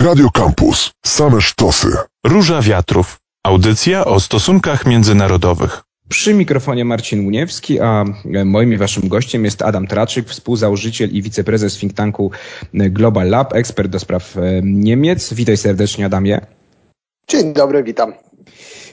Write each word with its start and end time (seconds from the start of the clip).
Radio 0.00 0.30
Campus. 0.30 0.92
Same 1.06 1.40
sztosy. 1.40 1.88
Róża 2.26 2.62
Wiatrów. 2.62 3.18
Audycja 3.42 4.04
o 4.04 4.20
stosunkach 4.20 4.86
międzynarodowych. 4.86 5.82
Przy 6.08 6.34
mikrofonie 6.34 6.84
Marcin 6.84 7.26
Uniewski, 7.26 7.80
a 7.80 8.04
moim 8.44 8.72
i 8.72 8.76
waszym 8.76 9.08
gościem 9.08 9.44
jest 9.44 9.62
Adam 9.62 9.86
Traczyk, 9.86 10.28
współzałożyciel 10.28 11.10
i 11.10 11.22
wiceprezes 11.22 11.78
think 11.78 11.92
tanku 11.92 12.30
Global 12.74 13.28
Lab, 13.28 13.54
ekspert 13.54 13.90
do 13.90 13.98
spraw 13.98 14.36
e, 14.36 14.40
Niemiec. 14.62 15.34
Witaj 15.34 15.56
serdecznie, 15.56 16.06
Adamie. 16.06 16.40
Dzień 17.28 17.52
dobry, 17.52 17.82
witam. 17.82 18.12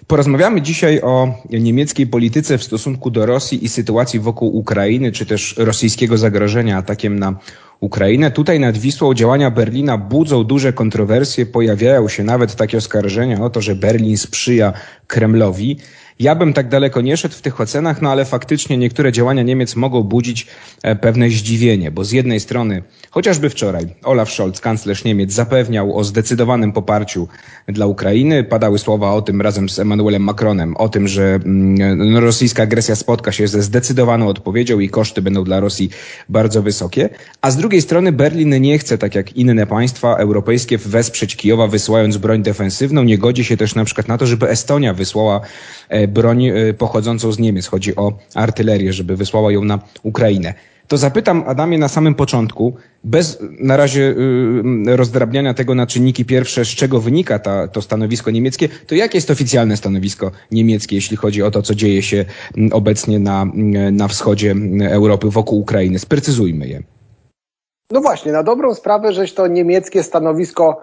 Porozmawiamy 0.07 0.61
dzisiaj 0.61 1.01
o 1.01 1.33
niemieckiej 1.49 2.07
polityce 2.07 2.57
w 2.57 2.63
stosunku 2.63 3.11
do 3.11 3.25
Rosji 3.25 3.65
i 3.65 3.69
sytuacji 3.69 4.19
wokół 4.19 4.57
Ukrainy, 4.57 5.11
czy 5.11 5.25
też 5.25 5.55
rosyjskiego 5.57 6.17
zagrożenia 6.17 6.77
atakiem 6.77 7.19
na 7.19 7.35
Ukrainę. 7.79 8.31
Tutaj 8.31 8.59
nad 8.59 8.77
Wisłą 8.77 9.13
działania 9.13 9.51
Berlina 9.51 9.97
budzą 9.97 10.43
duże 10.43 10.73
kontrowersje. 10.73 11.45
Pojawiają 11.45 12.07
się 12.07 12.23
nawet 12.23 12.55
takie 12.55 12.77
oskarżenia 12.77 13.41
o 13.41 13.49
to, 13.49 13.61
że 13.61 13.75
Berlin 13.75 14.18
sprzyja 14.18 14.73
Kremlowi. 15.07 15.77
Ja 16.19 16.35
bym 16.35 16.53
tak 16.53 16.69
daleko 16.69 17.01
nie 17.01 17.17
szedł 17.17 17.35
w 17.35 17.41
tych 17.41 17.61
ocenach, 17.61 18.01
no 18.01 18.11
ale 18.11 18.25
faktycznie 18.25 18.77
niektóre 18.77 19.11
działania 19.11 19.43
Niemiec 19.43 19.75
mogą 19.75 20.03
budzić 20.03 20.47
e, 20.83 20.95
pewne 20.95 21.29
zdziwienie, 21.29 21.91
bo 21.91 22.03
z 22.03 22.11
jednej 22.11 22.39
strony, 22.39 22.83
chociażby 23.09 23.49
wczoraj, 23.49 23.85
Olaf 24.03 24.31
Scholz, 24.31 24.61
kanclerz 24.61 25.03
Niemiec, 25.03 25.33
zapewniał 25.33 25.97
o 25.97 26.03
zdecydowanym 26.03 26.71
poparciu 26.71 27.27
dla 27.67 27.85
Ukrainy. 27.85 28.43
Padały 28.43 28.79
słowa 28.79 29.13
o 29.13 29.21
tym 29.21 29.41
razem 29.41 29.69
z 29.69 29.79
Emmanuelem 29.79 30.23
Macronem, 30.23 30.77
o 30.77 30.89
tym, 30.89 31.07
że 31.07 31.23
mm, 31.23 32.11
no, 32.11 32.19
rosyjska 32.19 32.63
agresja 32.63 32.95
spotka 32.95 33.31
się 33.31 33.47
ze 33.47 33.61
zdecydowaną 33.61 34.27
odpowiedzią 34.27 34.79
i 34.79 34.89
koszty 34.89 35.21
będą 35.21 35.43
dla 35.43 35.59
Rosji 35.59 35.89
bardzo 36.29 36.61
wysokie. 36.61 37.09
A 37.41 37.52
z 37.52 37.57
drugiej 37.57 37.81
strony 37.81 38.11
Berlin 38.11 38.61
nie 38.61 38.79
chce, 38.79 38.97
tak 38.97 39.15
jak 39.15 39.33
inne 39.33 39.67
państwa 39.67 40.15
europejskie, 40.15 40.77
wesprzeć 40.77 41.35
Kijowa 41.35 41.67
wysyłając 41.67 42.17
broń 42.17 42.43
defensywną. 42.43 43.03
Nie 43.03 43.17
godzi 43.17 43.43
się 43.43 43.57
też 43.57 43.75
na 43.75 43.85
przykład 43.85 44.07
na 44.07 44.17
to, 44.17 44.25
żeby 44.25 44.49
Estonia 44.49 44.93
wysłała 44.93 45.41
e, 45.89 46.06
broń 46.08 46.45
y, 46.45 46.73
pochodzącą 46.73 47.31
z 47.31 47.39
Niemiec. 47.39 47.67
Chodzi 47.67 47.95
o 47.95 48.13
artylerię, 48.36 48.94
żeby 48.94 49.16
wysłała 49.16 49.52
ją 49.52 49.63
na 49.63 49.80
Ukrainę. 50.03 50.53
To 50.88 50.97
zapytam 50.97 51.44
Adamie 51.47 51.77
na 51.77 51.88
samym 51.88 52.16
początku, 52.16 52.75
bez 53.03 53.39
na 53.59 53.77
razie 53.77 54.02
y, 54.88 54.95
rozdrabniania 54.95 55.53
tego 55.53 55.75
na 55.75 55.88
czynniki 55.88 56.25
pierwsze, 56.25 56.66
z 56.66 56.67
czego 56.67 56.99
wynika 56.99 57.39
ta, 57.39 57.67
to 57.67 57.81
stanowisko 57.81 58.31
niemieckie, 58.31 58.69
to 58.88 58.95
jakie 58.95 59.17
jest 59.17 59.31
oficjalne 59.31 59.77
stanowisko 59.77 60.31
niemieckie, 60.52 60.95
jeśli 60.95 61.17
chodzi 61.17 61.44
o 61.44 61.52
to, 61.52 61.61
co 61.61 61.75
dzieje 61.75 62.03
się 62.03 62.25
mm, 62.58 62.73
obecnie 62.73 63.19
na, 63.19 63.42
mm, 63.42 63.95
na 63.95 64.08
wschodzie 64.08 64.55
Europy, 64.89 65.30
wokół 65.30 65.59
Ukrainy? 65.59 65.99
Sprecyzujmy 65.99 66.67
je. 66.67 66.83
No 67.92 68.02
właśnie, 68.02 68.31
na 68.31 68.44
dobrą 68.44 68.75
sprawę, 68.75 69.14
żeś 69.14 69.33
to 69.33 69.47
niemieckie 69.47 70.03
stanowisko 70.03 70.81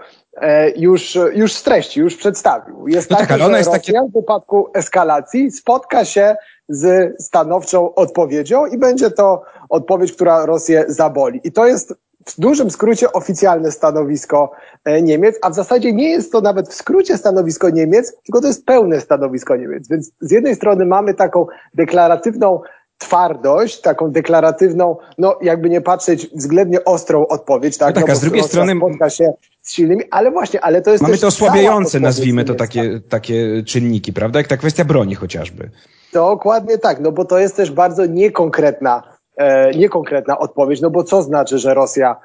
już, 0.77 1.19
już 1.35 1.53
streści, 1.53 2.01
już 2.01 2.17
przedstawił. 2.17 2.89
Jest 2.89 3.11
no 3.11 3.17
tak, 3.17 3.29
takie, 3.29 3.43
że 3.43 3.49
Rosja 3.49 3.73
takie... 3.73 4.01
w 4.11 4.13
wypadku 4.13 4.69
eskalacji 4.75 5.51
spotka 5.51 6.05
się 6.05 6.37
z 6.69 7.15
stanowczą 7.23 7.95
odpowiedzią 7.95 8.67
i 8.67 8.79
będzie 8.79 9.11
to 9.11 9.43
odpowiedź, 9.69 10.13
która 10.13 10.47
Rosję 10.47 10.85
zaboli. 10.89 11.41
I 11.45 11.53
to 11.53 11.67
jest 11.67 11.95
w 12.27 12.41
dużym 12.41 12.71
skrócie 12.71 13.13
oficjalne 13.13 13.71
stanowisko 13.71 14.53
e, 14.85 15.03
Niemiec, 15.03 15.39
a 15.43 15.51
w 15.51 15.55
zasadzie 15.55 15.93
nie 15.93 16.11
jest 16.11 16.33
to 16.33 16.41
nawet 16.41 16.69
w 16.69 16.75
skrócie 16.75 17.19
stanowisko 17.19 17.71
Niemiec, 17.71 18.17
tylko 18.25 18.41
to 18.41 18.47
jest 18.47 18.67
pełne 18.67 19.01
stanowisko 19.01 19.57
Niemiec. 19.57 19.89
Więc 19.89 20.11
z 20.21 20.31
jednej 20.31 20.55
strony 20.55 20.87
mamy 20.87 21.15
taką 21.15 21.47
deklaratywną 21.75 22.61
twardość, 22.99 23.81
taką 23.81 24.11
deklaratywną, 24.11 24.97
no 25.19 25.39
jakby 25.43 25.71
nie 25.71 25.81
patrzeć, 25.81 26.27
względnie 26.35 26.85
ostrą 26.85 27.27
odpowiedź, 27.27 27.79
tak? 27.79 27.95
No 27.95 28.01
tak, 28.01 28.09
no, 28.09 28.13
a 28.13 28.17
z 28.17 28.21
drugiej 28.21 28.43
strony 28.43 28.77
spotka 28.77 29.11
się 29.11 29.33
z 29.63 29.73
silnymi, 29.73 30.03
ale 30.11 30.31
właśnie, 30.31 30.61
ale 30.61 30.83
to 30.83 30.91
jest 30.91 31.03
Mamy 31.03 31.19
to 31.19 31.27
osłabiające, 31.27 32.01
nazwijmy 32.01 32.45
to 32.45 32.55
takie, 32.55 33.01
takie 33.09 33.63
czynniki, 33.67 34.13
prawda? 34.13 34.39
Jak 34.39 34.49
ta 34.49 34.57
kwestia 34.57 34.85
broni 34.85 35.15
chociażby. 35.15 35.71
Dokładnie 36.13 36.79
tak, 36.79 37.01
no 37.01 37.13
bo 37.13 37.25
to 37.25 37.39
jest 37.39 37.57
też 37.57 37.71
bardzo 37.71 38.07
niekonkretna, 38.07 39.03
e, 39.37 39.71
niekonkretna 39.71 40.39
odpowiedź, 40.39 40.81
no 40.81 40.91
bo 40.91 41.05
co 41.05 41.23
znaczy, 41.23 41.59
że 41.59 41.75
Rosja 41.75 42.17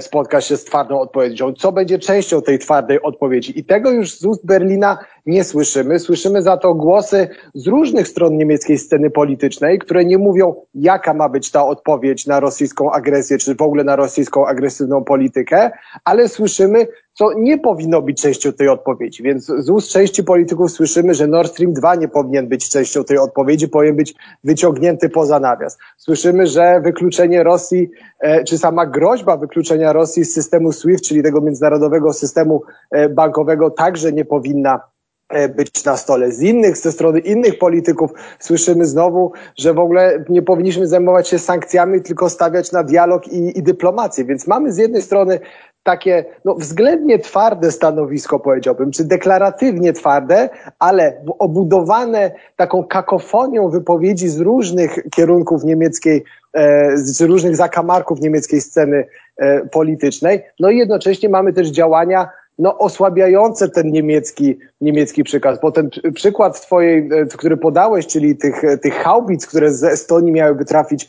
spotka 0.00 0.40
się 0.40 0.56
z 0.56 0.64
twardą 0.64 1.00
odpowiedzią. 1.00 1.52
Co 1.52 1.72
będzie 1.72 1.98
częścią 1.98 2.42
tej 2.42 2.58
twardej 2.58 3.02
odpowiedzi? 3.02 3.58
I 3.58 3.64
tego 3.64 3.90
już 3.90 4.18
z 4.18 4.24
ust 4.24 4.46
Berlina 4.46 4.98
nie 5.26 5.44
słyszymy. 5.44 5.98
Słyszymy 5.98 6.42
za 6.42 6.56
to 6.56 6.74
głosy 6.74 7.28
z 7.54 7.66
różnych 7.66 8.08
stron 8.08 8.36
niemieckiej 8.36 8.78
sceny 8.78 9.10
politycznej, 9.10 9.78
które 9.78 10.04
nie 10.04 10.18
mówią, 10.18 10.54
jaka 10.74 11.14
ma 11.14 11.28
być 11.28 11.50
ta 11.50 11.66
odpowiedź 11.66 12.26
na 12.26 12.40
rosyjską 12.40 12.92
agresję, 12.92 13.38
czy 13.38 13.54
w 13.54 13.62
ogóle 13.62 13.84
na 13.84 13.96
rosyjską 13.96 14.46
agresywną 14.46 15.04
politykę, 15.04 15.70
ale 16.04 16.28
słyszymy, 16.28 16.86
co 17.14 17.32
nie 17.32 17.58
powinno 17.58 18.02
być 18.02 18.22
częścią 18.22 18.52
tej 18.52 18.68
odpowiedzi. 18.68 19.22
Więc 19.22 19.44
z 19.44 19.70
ust 19.70 19.90
części 19.90 20.24
polityków 20.24 20.70
słyszymy, 20.70 21.14
że 21.14 21.26
Nord 21.26 21.52
Stream 21.52 21.72
2 21.72 21.94
nie 21.94 22.08
powinien 22.08 22.48
być 22.48 22.70
częścią 22.70 23.04
tej 23.04 23.18
odpowiedzi, 23.18 23.68
powinien 23.68 23.96
być 23.96 24.14
wyciągnięty 24.44 25.08
poza 25.08 25.40
nawias. 25.40 25.78
Słyszymy, 25.96 26.46
że 26.46 26.80
wykluczenie 26.80 27.42
Rosji, 27.42 27.90
e, 28.20 28.44
czy 28.44 28.58
sama 28.58 28.86
groźba 28.86 29.36
wykluczenia 29.36 29.92
Rosji 29.92 30.24
z 30.24 30.34
systemu 30.34 30.72
SWIFT, 30.72 31.04
czyli 31.04 31.22
tego 31.22 31.40
międzynarodowego 31.40 32.12
systemu 32.12 32.62
e, 32.90 33.08
bankowego, 33.08 33.70
także 33.70 34.12
nie 34.12 34.24
powinna 34.24 34.80
e, 35.28 35.48
być 35.48 35.84
na 35.84 35.96
stole. 35.96 36.32
Z 36.32 36.42
innych, 36.42 36.76
ze 36.76 36.92
strony 36.92 37.20
innych 37.20 37.58
polityków 37.58 38.10
słyszymy 38.38 38.86
znowu, 38.86 39.32
że 39.58 39.74
w 39.74 39.78
ogóle 39.78 40.24
nie 40.28 40.42
powinniśmy 40.42 40.86
zajmować 40.86 41.28
się 41.28 41.38
sankcjami, 41.38 42.02
tylko 42.02 42.30
stawiać 42.30 42.72
na 42.72 42.82
dialog 42.82 43.28
i, 43.28 43.58
i 43.58 43.62
dyplomację. 43.62 44.24
Więc 44.24 44.46
mamy 44.46 44.72
z 44.72 44.78
jednej 44.78 45.02
strony 45.02 45.40
takie 45.82 46.24
no, 46.44 46.54
względnie 46.54 47.18
twarde 47.18 47.72
stanowisko, 47.72 48.40
powiedziałbym, 48.40 48.90
czy 48.90 49.04
deklaratywnie 49.04 49.92
twarde, 49.92 50.48
ale 50.78 51.22
obudowane 51.38 52.30
taką 52.56 52.84
kakofonią 52.84 53.68
wypowiedzi 53.68 54.28
z 54.28 54.40
różnych 54.40 54.98
kierunków 55.10 55.64
niemieckiej, 55.64 56.24
e, 56.54 56.96
z 56.96 57.20
różnych 57.20 57.56
zakamarków 57.56 58.20
niemieckiej 58.20 58.60
sceny 58.60 59.06
e, 59.36 59.66
politycznej. 59.66 60.42
No 60.60 60.70
i 60.70 60.78
jednocześnie 60.78 61.28
mamy 61.28 61.52
też 61.52 61.68
działania 61.68 62.28
no, 62.58 62.78
osłabiające 62.78 63.68
ten 63.68 63.90
niemiecki, 63.90 64.58
niemiecki 64.80 65.24
przykaz. 65.24 65.60
Bo 65.60 65.72
ten 65.72 65.90
przykład 66.14 66.60
twojej, 66.60 67.08
e, 67.12 67.26
który 67.26 67.56
podałeś, 67.56 68.06
czyli 68.06 68.36
tych, 68.36 68.62
tych 68.82 68.94
haubic, 68.94 69.46
które 69.46 69.70
z 69.70 69.84
Estonii 69.84 70.32
miałyby 70.32 70.64
trafić 70.64 71.08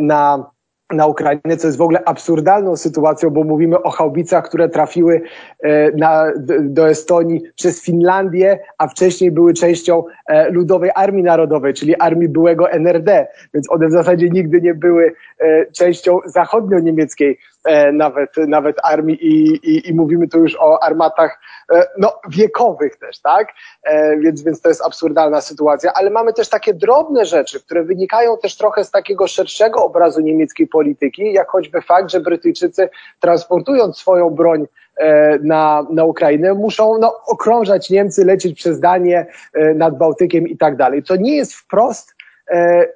na 0.00 0.50
na 0.92 1.06
Ukrainę, 1.06 1.56
co 1.58 1.66
jest 1.68 1.78
w 1.78 1.82
ogóle 1.82 2.04
absurdalną 2.04 2.76
sytuacją, 2.76 3.30
bo 3.30 3.44
mówimy 3.44 3.82
o 3.82 3.90
haubicach, 3.90 4.44
które 4.44 4.68
trafiły 4.68 5.22
e, 5.62 5.90
na, 5.90 6.32
do 6.60 6.88
Estonii 6.88 7.42
przez 7.56 7.82
Finlandię, 7.82 8.58
a 8.78 8.88
wcześniej 8.88 9.30
były 9.30 9.54
częścią 9.54 10.04
e, 10.26 10.50
Ludowej 10.50 10.90
Armii 10.94 11.22
Narodowej, 11.22 11.74
czyli 11.74 11.96
armii 11.96 12.28
byłego 12.28 12.70
NRD, 12.70 13.26
więc 13.54 13.70
one 13.70 13.88
w 13.88 13.92
zasadzie 13.92 14.30
nigdy 14.30 14.60
nie 14.60 14.74
były 14.74 15.12
częścią 15.76 16.18
zachodnio-niemieckiej 16.26 17.38
nawet, 17.92 18.30
nawet 18.36 18.76
armii 18.82 19.26
i, 19.26 19.48
i, 19.70 19.88
i 19.88 19.94
mówimy 19.94 20.28
tu 20.28 20.38
już 20.38 20.56
o 20.60 20.82
armatach 20.82 21.40
no, 21.98 22.12
wiekowych 22.28 22.96
też, 22.96 23.20
tak? 23.20 23.48
Więc, 24.18 24.42
więc 24.42 24.60
to 24.60 24.68
jest 24.68 24.82
absurdalna 24.82 25.40
sytuacja, 25.40 25.92
ale 25.92 26.10
mamy 26.10 26.32
też 26.32 26.48
takie 26.48 26.74
drobne 26.74 27.24
rzeczy, 27.24 27.60
które 27.60 27.82
wynikają 27.82 28.36
też 28.38 28.56
trochę 28.56 28.84
z 28.84 28.90
takiego 28.90 29.26
szerszego 29.26 29.84
obrazu 29.84 30.20
niemieckiej 30.20 30.66
polityki, 30.66 31.32
jak 31.32 31.50
choćby 31.50 31.82
fakt, 31.82 32.10
że 32.10 32.20
Brytyjczycy 32.20 32.88
transportując 33.20 33.98
swoją 33.98 34.30
broń 34.30 34.66
e, 34.96 35.38
na, 35.38 35.86
na 35.90 36.04
Ukrainę, 36.04 36.54
muszą 36.54 36.98
no, 36.98 37.20
okrążać 37.26 37.90
Niemcy, 37.90 38.24
lecieć 38.24 38.56
przez 38.56 38.80
Danię 38.80 39.26
e, 39.54 39.74
nad 39.74 39.98
Bałtykiem 39.98 40.48
i 40.48 40.56
tak 40.56 40.76
dalej, 40.76 41.02
co 41.02 41.16
nie 41.16 41.36
jest 41.36 41.54
wprost 41.54 42.10
e, 42.10 42.14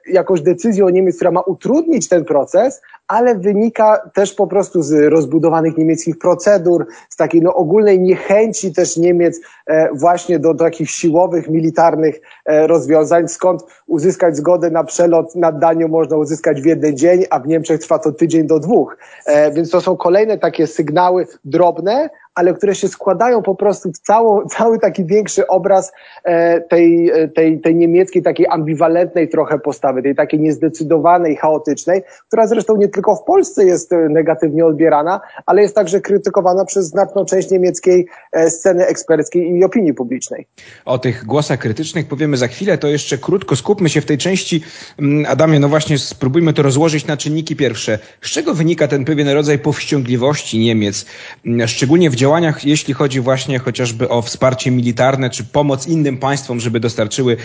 jakąś 0.06 0.40
decyzją 0.40 0.88
Niemiec, 0.88 1.16
która 1.16 1.30
ma 1.30 1.40
utrudnić 1.40 2.08
ten 2.08 2.24
proces, 2.24 2.80
ale 3.08 3.34
wynika 3.34 4.10
też 4.14 4.34
po 4.34 4.46
prostu 4.46 4.82
z 4.82 5.12
rozbudowanych 5.12 5.76
niemieckich 5.76 6.18
procedur, 6.18 6.86
z 7.08 7.16
takiej 7.16 7.42
no, 7.42 7.54
ogólnej 7.54 8.00
niechęci 8.00 8.72
też 8.72 8.96
Niemiec 8.96 9.40
e, 9.66 9.88
właśnie 9.94 10.38
do, 10.38 10.54
do 10.54 10.64
takich 10.64 10.90
siłowych, 10.90 11.48
militarnych 11.48 12.20
e, 12.44 12.66
rozwiązań, 12.66 13.28
skąd 13.28 13.62
uzyskać 13.86 14.36
zgodę 14.36 14.70
na 14.70 14.84
przelot 14.84 15.34
nad 15.34 15.58
Danią 15.58 15.88
można 15.88 16.16
uzyskać 16.16 16.60
w 16.60 16.64
jeden 16.64 16.96
dzień, 16.96 17.24
a 17.30 17.40
w 17.40 17.46
Niemczech 17.46 17.80
trwa 17.80 17.98
to 17.98 18.12
tydzień 18.12 18.46
do 18.46 18.60
dwóch. 18.60 18.96
E, 19.26 19.52
więc 19.52 19.70
to 19.70 19.80
są 19.80 19.96
kolejne 19.96 20.38
takie 20.38 20.66
sygnały 20.66 21.26
drobne, 21.44 22.10
ale 22.36 22.54
które 22.54 22.74
się 22.74 22.88
składają 22.88 23.42
po 23.42 23.54
prostu 23.54 23.92
w 23.92 23.98
cało, 23.98 24.46
cały 24.56 24.78
taki 24.78 25.04
większy 25.04 25.46
obraz 25.46 25.92
e, 26.24 26.60
tej, 26.60 27.10
tej, 27.34 27.60
tej 27.60 27.74
niemieckiej, 27.74 28.22
takiej 28.22 28.46
ambiwalentnej 28.50 29.28
trochę 29.28 29.58
postawy, 29.58 30.02
tej 30.02 30.14
takiej 30.14 30.40
niezdecydowanej, 30.40 31.36
chaotycznej, 31.36 32.02
która 32.28 32.46
zresztą 32.46 32.76
nie 32.76 32.88
tylko 32.88 33.16
w 33.16 33.24
Polsce 33.24 33.64
jest 33.64 33.92
e, 33.92 34.08
negatywnie 34.08 34.66
odbierana, 34.66 35.20
ale 35.46 35.62
jest 35.62 35.74
także 35.74 36.00
krytykowana 36.00 36.64
przez 36.64 36.86
znaczną 36.86 37.24
część 37.24 37.50
niemieckiej 37.50 38.06
e, 38.32 38.50
sceny 38.50 38.86
eksperckiej 38.86 39.50
i 39.50 39.64
opinii 39.64 39.94
publicznej. 39.94 40.46
O 40.84 40.98
tych 40.98 41.24
głosach 41.24 41.58
krytycznych 41.58 42.08
powiemy 42.08 42.36
za 42.36 42.48
chwilę, 42.48 42.78
to 42.78 42.88
jeszcze 42.88 43.18
krótko 43.18 43.56
skupmy 43.56 43.88
się 43.88 44.00
w 44.00 44.06
tej 44.06 44.18
części. 44.18 44.62
Mm, 44.98 45.26
Adamie, 45.28 45.60
no 45.60 45.68
właśnie 45.68 45.98
spróbujmy 45.98 46.52
to 46.52 46.62
rozłożyć 46.62 47.06
na 47.06 47.16
czynniki 47.16 47.56
pierwsze. 47.56 47.98
Z 48.20 48.30
czego 48.30 48.54
wynika 48.54 48.88
ten 48.88 49.04
pewien 49.04 49.28
rodzaj 49.28 49.58
powściągliwości 49.58 50.58
Niemiec, 50.58 51.06
mm, 51.46 51.68
szczególnie 51.68 52.10
w 52.10 52.14
działaniu 52.14 52.25
działaniach, 52.26 52.64
jeśli 52.64 52.94
chodzi 52.94 53.20
właśnie 53.20 53.58
chociażby 53.58 54.08
o 54.08 54.22
wsparcie 54.22 54.70
militarne, 54.70 55.30
czy 55.30 55.44
pomoc 55.44 55.86
innym 55.86 56.18
państwom, 56.18 56.60
żeby 56.60 56.80
dostarczyły 56.80 57.36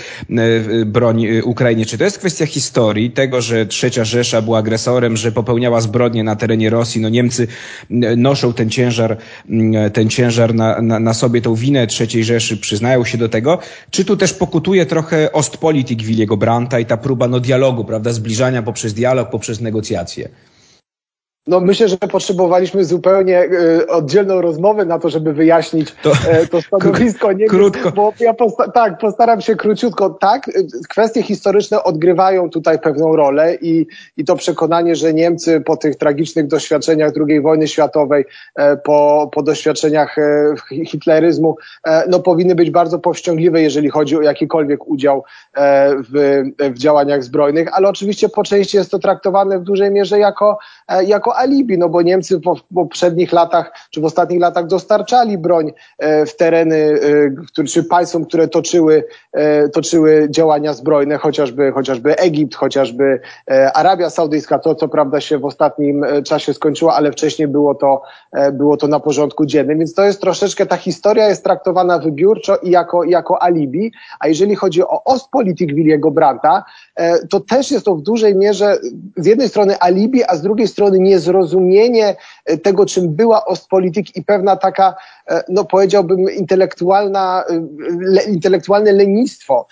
broń 0.86 1.28
Ukrainie. 1.44 1.86
Czy 1.86 1.98
to 1.98 2.04
jest 2.04 2.18
kwestia 2.18 2.46
historii, 2.46 3.12
tego, 3.12 3.42
że 3.42 3.66
trzecia 3.66 4.06
Rzesza 4.06 4.42
była 4.42 4.60
agresorem, 4.60 5.18
że 5.18 5.32
popełniała 5.32 5.82
zbrodnie 5.82 6.24
na 6.24 6.36
terenie 6.36 6.70
Rosji? 6.70 7.02
No 7.02 7.10
Niemcy 7.10 7.48
noszą 8.18 8.54
ten 8.54 8.70
ciężar, 8.70 9.18
ten 9.94 10.10
ciężar 10.10 10.54
na, 10.54 10.82
na, 10.82 11.00
na 11.00 11.14
sobie, 11.14 11.42
tą 11.42 11.56
winę 11.56 11.88
trzeciej 11.88 12.24
Rzeszy, 12.24 12.58
przyznają 12.58 13.06
się 13.06 13.18
do 13.18 13.30
tego. 13.30 13.60
Czy 13.92 14.06
tu 14.06 14.18
też 14.18 14.34
pokutuje 14.34 14.86
trochę 14.86 15.32
Ostpolitik 15.32 16.04
Williego 16.04 16.38
Brandta 16.38 16.80
i 16.80 16.86
ta 16.86 16.98
próba 16.98 17.28
no, 17.28 17.40
dialogu, 17.40 17.86
prawda, 17.86 18.14
zbliżania 18.14 18.62
poprzez 18.62 18.94
dialog, 18.94 19.30
poprzez 19.30 19.62
negocjacje? 19.62 20.30
No 21.48 21.60
myślę, 21.60 21.88
że 21.88 21.98
potrzebowaliśmy 21.98 22.86
zupełnie 22.86 23.44
y, 23.44 23.88
oddzielną 23.88 24.42
rozmowę 24.42 24.86
na 24.86 25.00
to, 25.00 25.10
żeby 25.10 25.34
wyjaśnić 25.34 25.96
to, 26.04 26.12
e, 26.30 26.48
to 26.48 26.62
stanowisko. 26.78 27.32
Nie 27.32 27.48
krótko. 27.48 27.92
Bo 27.92 28.14
ja 28.20 28.34
posta 28.34 28.72
tak, 28.72 28.98
postaram 28.98 29.42
się 29.42 29.56
króciutko. 29.56 30.10
Tak, 30.10 30.48
y, 30.48 30.68
kwestie 30.90 31.24
historyczne 31.24 31.84
odgrywają 31.84 32.50
tutaj 32.50 32.80
pewną 32.80 33.16
rolę 33.16 33.56
i, 33.56 33.88
i 34.18 34.26
to 34.26 34.36
przekonanie, 34.36 34.96
że 34.96 35.14
Niemcy 35.14 35.62
po 35.62 35.78
tych 35.78 35.96
tragicznych 35.96 36.48
doświadczeniach 36.48 37.12
II 37.28 37.42
wojny 37.42 37.68
światowej, 37.68 38.26
e, 38.56 38.78
po, 38.78 39.30
po 39.34 39.44
doświadczeniach 39.44 40.18
e, 40.18 40.54
hitleryzmu, 40.86 41.56
e, 41.88 42.04
no 42.10 42.20
powinny 42.20 42.56
być 42.56 42.72
bardzo 42.72 43.00
powściągliwe, 43.00 43.62
jeżeli 43.62 43.90
chodzi 43.90 44.18
o 44.18 44.22
jakikolwiek 44.22 44.88
udział 44.88 45.24
e, 45.54 45.96
w, 45.96 46.44
w 46.60 46.78
działaniach 46.78 47.24
zbrojnych, 47.24 47.68
ale 47.74 47.90
oczywiście 47.90 48.30
po 48.30 48.44
części 48.44 48.78
jest 48.78 48.92
to 48.92 49.00
traktowane 49.00 49.60
w 49.60 49.64
dużej 49.64 49.92
mierze 49.92 50.20
jako, 50.20 50.58
e, 50.88 51.04
alibi, 51.38 51.78
no 51.78 51.90
bo 51.90 52.02
Niemcy 52.02 52.38
w 52.38 52.74
poprzednich 52.76 53.32
latach, 53.32 53.74
czy 53.92 54.02
w 54.02 54.06
ostatnich 54.06 54.42
latach 54.42 54.68
dostarczali 54.68 55.38
broń 55.38 55.72
e, 55.98 56.26
w 56.26 56.36
tereny, 56.36 57.00
e, 57.58 57.64
czy 57.64 57.84
państwom, 57.84 58.26
które 58.26 58.48
toczyły, 58.48 59.04
e, 59.34 59.70
toczyły 59.70 60.28
działania 60.30 60.74
zbrojne, 60.74 61.18
chociażby, 61.18 61.72
chociażby 61.72 62.18
Egipt, 62.18 62.56
chociażby 62.56 63.20
Arabia 63.74 64.10
Saudyjska, 64.10 64.60
to 64.60 64.76
co 64.76 64.88
prawda 64.88 65.22
się 65.22 65.38
w 65.38 65.46
ostatnim 65.46 66.06
czasie 66.26 66.54
skończyło, 66.54 66.94
ale 66.94 67.12
wcześniej 67.12 67.48
było 67.48 67.76
to, 67.76 68.02
było 68.54 68.78
to 68.78 68.88
na 68.88 69.00
porządku 69.00 69.46
dziennym, 69.46 69.80
więc 69.80 69.94
to 69.94 70.04
jest 70.04 70.22
troszeczkę, 70.22 70.66
ta 70.66 70.78
historia 70.78 71.30
jest 71.30 71.44
traktowana 71.44 72.00
wybiórczo 72.00 72.58
i 72.58 72.70
jako, 72.70 73.04
jako 73.04 73.44
alibi, 73.44 73.92
a 74.20 74.28
jeżeli 74.28 74.56
chodzi 74.56 74.84
o 74.84 75.04
Ostpolitik 75.04 75.74
Williego 75.74 76.12
Brandta, 76.12 76.64
to 77.30 77.40
też 77.40 77.72
jest 77.72 77.86
to 77.86 77.96
w 77.96 78.02
dużej 78.02 78.36
mierze 78.36 78.78
z 79.18 79.26
jednej 79.26 79.50
strony 79.50 79.80
alibi, 79.80 80.24
a 80.24 80.36
z 80.36 80.42
drugiej 80.42 80.68
strony 80.68 81.00
nie 81.00 81.20
zrozumienie 81.22 82.16
e, 82.46 82.58
tego, 82.58 82.86
czym 82.86 83.16
była 83.16 83.46
Ostpolitik 83.46 84.16
i 84.16 84.24
pewna 84.24 84.56
taka, 84.56 84.96
e, 85.30 85.44
no 85.50 85.66
powiedziałbym, 85.66 86.30
intelektualna, 86.30 87.44
e, 87.50 87.62
le, 88.00 88.24
intelektualne 88.24 88.92
lenistwo 88.92 89.68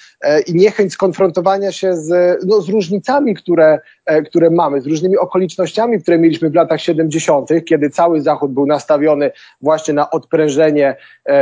i 0.47 0.53
niechęć 0.55 0.93
skonfrontowania 0.93 1.71
się 1.71 1.95
z, 1.95 2.39
no, 2.45 2.61
z 2.61 2.69
różnicami, 2.69 3.35
które, 3.35 3.79
które 4.25 4.49
mamy, 4.49 4.81
z 4.81 4.87
różnymi 4.87 5.17
okolicznościami, 5.17 6.01
które 6.01 6.19
mieliśmy 6.19 6.49
w 6.49 6.55
latach 6.55 6.81
70., 6.81 7.49
kiedy 7.65 7.89
cały 7.89 8.21
Zachód 8.21 8.51
był 8.51 8.65
nastawiony 8.65 9.31
właśnie 9.61 9.93
na 9.93 10.09
odprężenie 10.09 10.95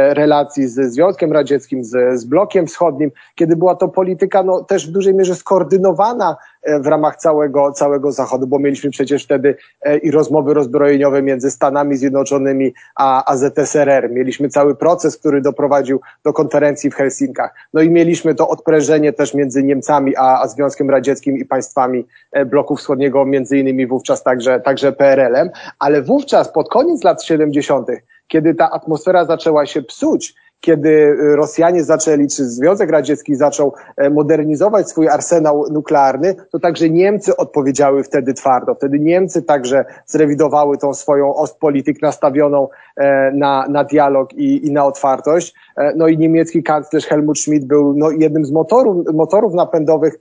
relacji 0.09 0.67
ze 0.67 0.89
Związkiem 0.89 1.31
Radzieckim, 1.31 1.83
z, 1.83 2.19
z 2.19 2.25
blokiem 2.25 2.67
wschodnim, 2.67 3.11
kiedy 3.35 3.55
była 3.55 3.75
to 3.75 3.87
polityka 3.87 4.43
no, 4.43 4.63
też 4.63 4.87
w 4.87 4.91
dużej 4.91 5.13
mierze 5.13 5.35
skoordynowana 5.35 6.37
w 6.79 6.87
ramach 6.87 7.15
całego, 7.15 7.71
całego 7.71 8.11
Zachodu, 8.11 8.47
bo 8.47 8.59
mieliśmy 8.59 8.89
przecież 8.89 9.23
wtedy 9.23 9.55
i 10.01 10.11
rozmowy 10.11 10.53
rozbrojeniowe 10.53 11.21
między 11.21 11.51
Stanami 11.51 11.97
Zjednoczonymi 11.97 12.73
a, 12.95 13.31
a 13.31 13.37
ZSRR. 13.37 14.11
Mieliśmy 14.11 14.49
cały 14.49 14.75
proces, 14.75 15.17
który 15.17 15.41
doprowadził 15.41 16.01
do 16.23 16.33
konferencji 16.33 16.89
w 16.89 16.95
Helsinkach. 16.95 17.55
No 17.73 17.81
i 17.81 17.89
mieliśmy 17.89 18.35
to 18.35 18.49
odprężenie 18.49 19.13
też 19.13 19.33
między 19.33 19.63
Niemcami 19.63 20.15
a, 20.15 20.41
a 20.41 20.47
Związkiem 20.47 20.89
Radzieckim 20.89 21.37
i 21.37 21.45
państwami 21.45 22.07
e, 22.31 22.45
bloku 22.57 22.75
wschodniego, 22.75 23.25
między 23.25 23.57
innymi 23.57 23.87
wówczas 23.87 24.23
także, 24.23 24.59
także 24.59 24.91
PRL-em, 24.91 25.49
ale 25.79 26.01
wówczas 26.01 26.51
pod 26.51 26.69
koniec 26.69 27.03
lat 27.03 27.23
70., 27.23 27.87
kiedy 28.27 28.55
ta 28.55 28.71
atmosfera 28.71 29.25
zaczęła 29.25 29.65
się 29.65 29.81
psuć, 29.81 30.33
kiedy 30.59 30.89
y, 30.89 31.35
Rosjanie 31.35 31.83
zaczęli, 31.83 32.27
czy 32.27 32.45
Związek 32.45 32.89
Radziecki 32.89 33.35
zaczął 33.35 33.73
e, 33.97 34.09
modernizować 34.09 34.89
swój 34.89 35.09
arsenał 35.09 35.65
nuklearny, 35.71 36.35
to 36.51 36.59
także 36.59 36.89
Niemcy 36.89 37.37
odpowiedziały 37.37 38.03
wtedy 38.03 38.33
twardo. 38.33 38.75
Wtedy 38.75 38.99
Niemcy 38.99 39.41
także 39.41 39.85
zrewidowały 40.05 40.77
tą 40.77 40.93
swoją 40.93 41.35
ostpolityk 41.35 42.01
nastawioną 42.01 42.67
e, 42.95 43.31
na, 43.31 43.67
na 43.69 43.83
dialog 43.83 44.33
i, 44.33 44.67
i 44.67 44.71
na 44.71 44.85
otwartość. 44.85 45.53
E, 45.77 45.93
no 45.95 46.07
i 46.07 46.17
niemiecki 46.17 46.63
kanclerz 46.63 47.05
Helmut 47.05 47.39
Schmidt 47.39 47.65
był 47.65 47.93
no, 47.97 48.11
jednym 48.11 48.45
z 48.45 48.51
motorów, 48.51 49.13
motorów 49.13 49.53
napędowych 49.53 50.19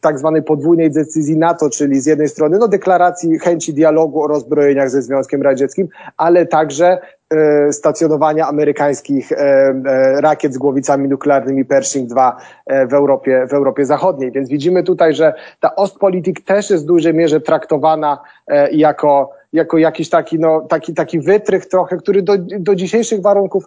tak 0.00 0.18
zwanej 0.18 0.42
podwójnej 0.42 0.90
decyzji 0.90 1.36
NATO, 1.36 1.70
czyli 1.70 2.00
z 2.00 2.06
jednej 2.06 2.28
strony 2.28 2.58
no, 2.58 2.68
deklaracji 2.68 3.38
chęci 3.38 3.74
dialogu 3.74 4.22
o 4.22 4.26
rozbrojeniach 4.26 4.90
ze 4.90 5.02
Związkiem 5.02 5.42
Radzieckim, 5.42 5.88
ale 6.16 6.46
także 6.46 6.98
stacjonowania 7.70 8.46
amerykańskich 8.46 9.32
e, 9.32 9.36
e, 9.36 10.20
rakiet 10.20 10.54
z 10.54 10.58
głowicami 10.58 11.08
nuklearnymi 11.08 11.64
Pershing 11.64 12.10
II 12.16 12.88
w 12.88 12.94
Europie, 12.94 13.46
w 13.50 13.52
Europie 13.52 13.84
Zachodniej. 13.84 14.32
Więc 14.32 14.48
widzimy 14.48 14.82
tutaj, 14.82 15.14
że 15.14 15.34
ta 15.60 15.76
Ostpolitik 15.76 16.44
też 16.44 16.70
jest 16.70 16.84
w 16.84 16.86
dużej 16.86 17.14
mierze 17.14 17.40
traktowana 17.40 18.18
jako, 18.72 19.30
jako 19.52 19.78
jakiś 19.78 20.08
taki, 20.08 20.38
no, 20.38 20.60
taki, 20.60 20.94
taki 20.94 21.20
wytrych 21.20 21.66
trochę, 21.66 21.96
który 21.96 22.22
do, 22.22 22.32
do 22.38 22.74
dzisiejszych 22.74 23.22
warunków 23.22 23.64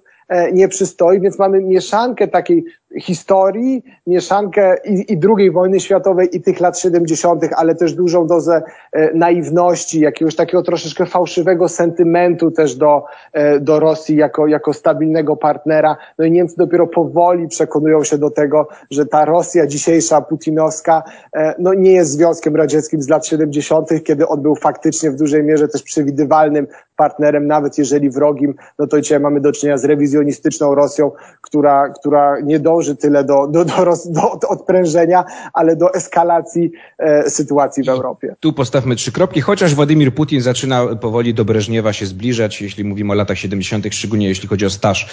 nie 0.53 0.67
przystoi, 0.67 1.19
więc 1.19 1.39
mamy 1.39 1.61
mieszankę 1.61 2.27
takiej 2.27 2.65
historii, 2.99 3.83
mieszankę 4.07 4.75
i, 4.85 5.13
i 5.13 5.19
II 5.37 5.51
wojny 5.51 5.79
światowej 5.79 6.37
i 6.37 6.41
tych 6.41 6.59
lat 6.59 6.79
70., 6.79 7.43
ale 7.55 7.75
też 7.75 7.93
dużą 7.93 8.27
dozę 8.27 8.61
e, 8.91 9.13
naiwności, 9.13 9.99
jakiegoś 9.99 10.35
takiego 10.35 10.63
troszeczkę 10.63 11.05
fałszywego 11.05 11.69
sentymentu 11.69 12.51
też 12.51 12.75
do, 12.75 13.03
e, 13.33 13.59
do 13.59 13.79
Rosji 13.79 14.15
jako, 14.15 14.47
jako 14.47 14.73
stabilnego 14.73 15.37
partnera. 15.37 15.97
No 16.19 16.25
i 16.25 16.31
Niemcy 16.31 16.55
dopiero 16.57 16.87
powoli 16.87 17.47
przekonują 17.47 18.03
się 18.03 18.17
do 18.17 18.31
tego, 18.31 18.67
że 18.91 19.05
ta 19.05 19.25
Rosja 19.25 19.67
dzisiejsza, 19.67 20.21
putinowska, 20.21 21.03
e, 21.35 21.55
no 21.59 21.73
nie 21.73 21.91
jest 21.91 22.11
Związkiem 22.11 22.55
Radzieckim 22.55 23.01
z 23.01 23.09
lat 23.09 23.27
70., 23.27 24.03
kiedy 24.03 24.27
on 24.27 24.41
był 24.41 24.55
faktycznie 24.55 25.11
w 25.11 25.15
dużej 25.15 25.43
mierze 25.43 25.67
też 25.67 25.83
przewidywalnym 25.83 26.67
partnerem, 26.95 27.47
nawet 27.47 27.77
jeżeli 27.77 28.09
wrogim, 28.09 28.55
no 28.79 28.87
to 28.87 29.01
dzisiaj 29.01 29.19
mamy 29.19 29.41
do 29.41 29.51
czynienia 29.51 29.77
z 29.77 29.85
rewizjonistyczną 29.85 30.75
Rosją, 30.75 31.11
która, 31.41 31.89
która 31.89 32.39
nie 32.39 32.59
dąży 32.59 32.84
tyle 32.95 33.23
do, 33.23 33.47
do, 33.47 33.65
do, 33.65 33.85
roz, 33.85 34.11
do 34.11 34.39
odprężenia, 34.49 35.23
ale 35.53 35.75
do 35.75 35.93
eskalacji 35.93 36.71
e, 36.97 37.29
sytuacji 37.29 37.83
w 37.83 37.89
Europie. 37.89 38.35
Tu 38.39 38.53
postawmy 38.53 38.95
trzy 38.95 39.11
kropki, 39.11 39.41
chociaż 39.41 39.75
Władimir 39.75 40.13
Putin 40.15 40.41
zaczyna 40.41 40.95
powoli 40.95 41.33
do 41.33 41.45
Breżniewa 41.45 41.93
się 41.93 42.05
zbliżać, 42.05 42.61
jeśli 42.61 42.83
mówimy 42.83 43.11
o 43.13 43.15
latach 43.15 43.37
70., 43.37 43.85
szczególnie 43.91 44.27
jeśli 44.27 44.47
chodzi 44.47 44.65
o 44.65 44.69
staż 44.69 45.09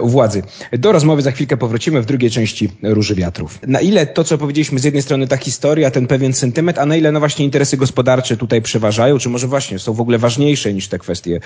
u 0.00 0.08
władzy. 0.08 0.42
Do 0.72 0.92
rozmowy 0.92 1.22
za 1.22 1.30
chwilkę 1.30 1.56
powrócimy 1.56 2.02
w 2.02 2.06
drugiej 2.06 2.30
części 2.30 2.70
Róży 2.82 3.14
Wiatrów. 3.14 3.58
Na 3.66 3.80
ile 3.80 4.06
to, 4.06 4.24
co 4.24 4.38
powiedzieliśmy 4.38 4.78
z 4.78 4.84
jednej 4.84 5.02
strony 5.02 5.28
ta 5.28 5.36
historia, 5.36 5.90
ten 5.90 6.06
pewien 6.06 6.32
sentyment, 6.32 6.78
a 6.78 6.86
na 6.86 6.96
ile 6.96 7.12
no 7.12 7.18
właśnie 7.18 7.44
interesy 7.44 7.76
gospodarcze 7.76 8.36
tutaj 8.36 8.62
przeważają, 8.62 9.18
czy 9.18 9.28
może 9.28 9.46
właśnie 9.46 9.78
są 9.78 9.92
w 9.92 10.00
ogóle 10.00 10.18
ważniejsze 10.18 10.74
niż 10.74 10.88
te 10.88 10.98
kwestie 10.98 11.40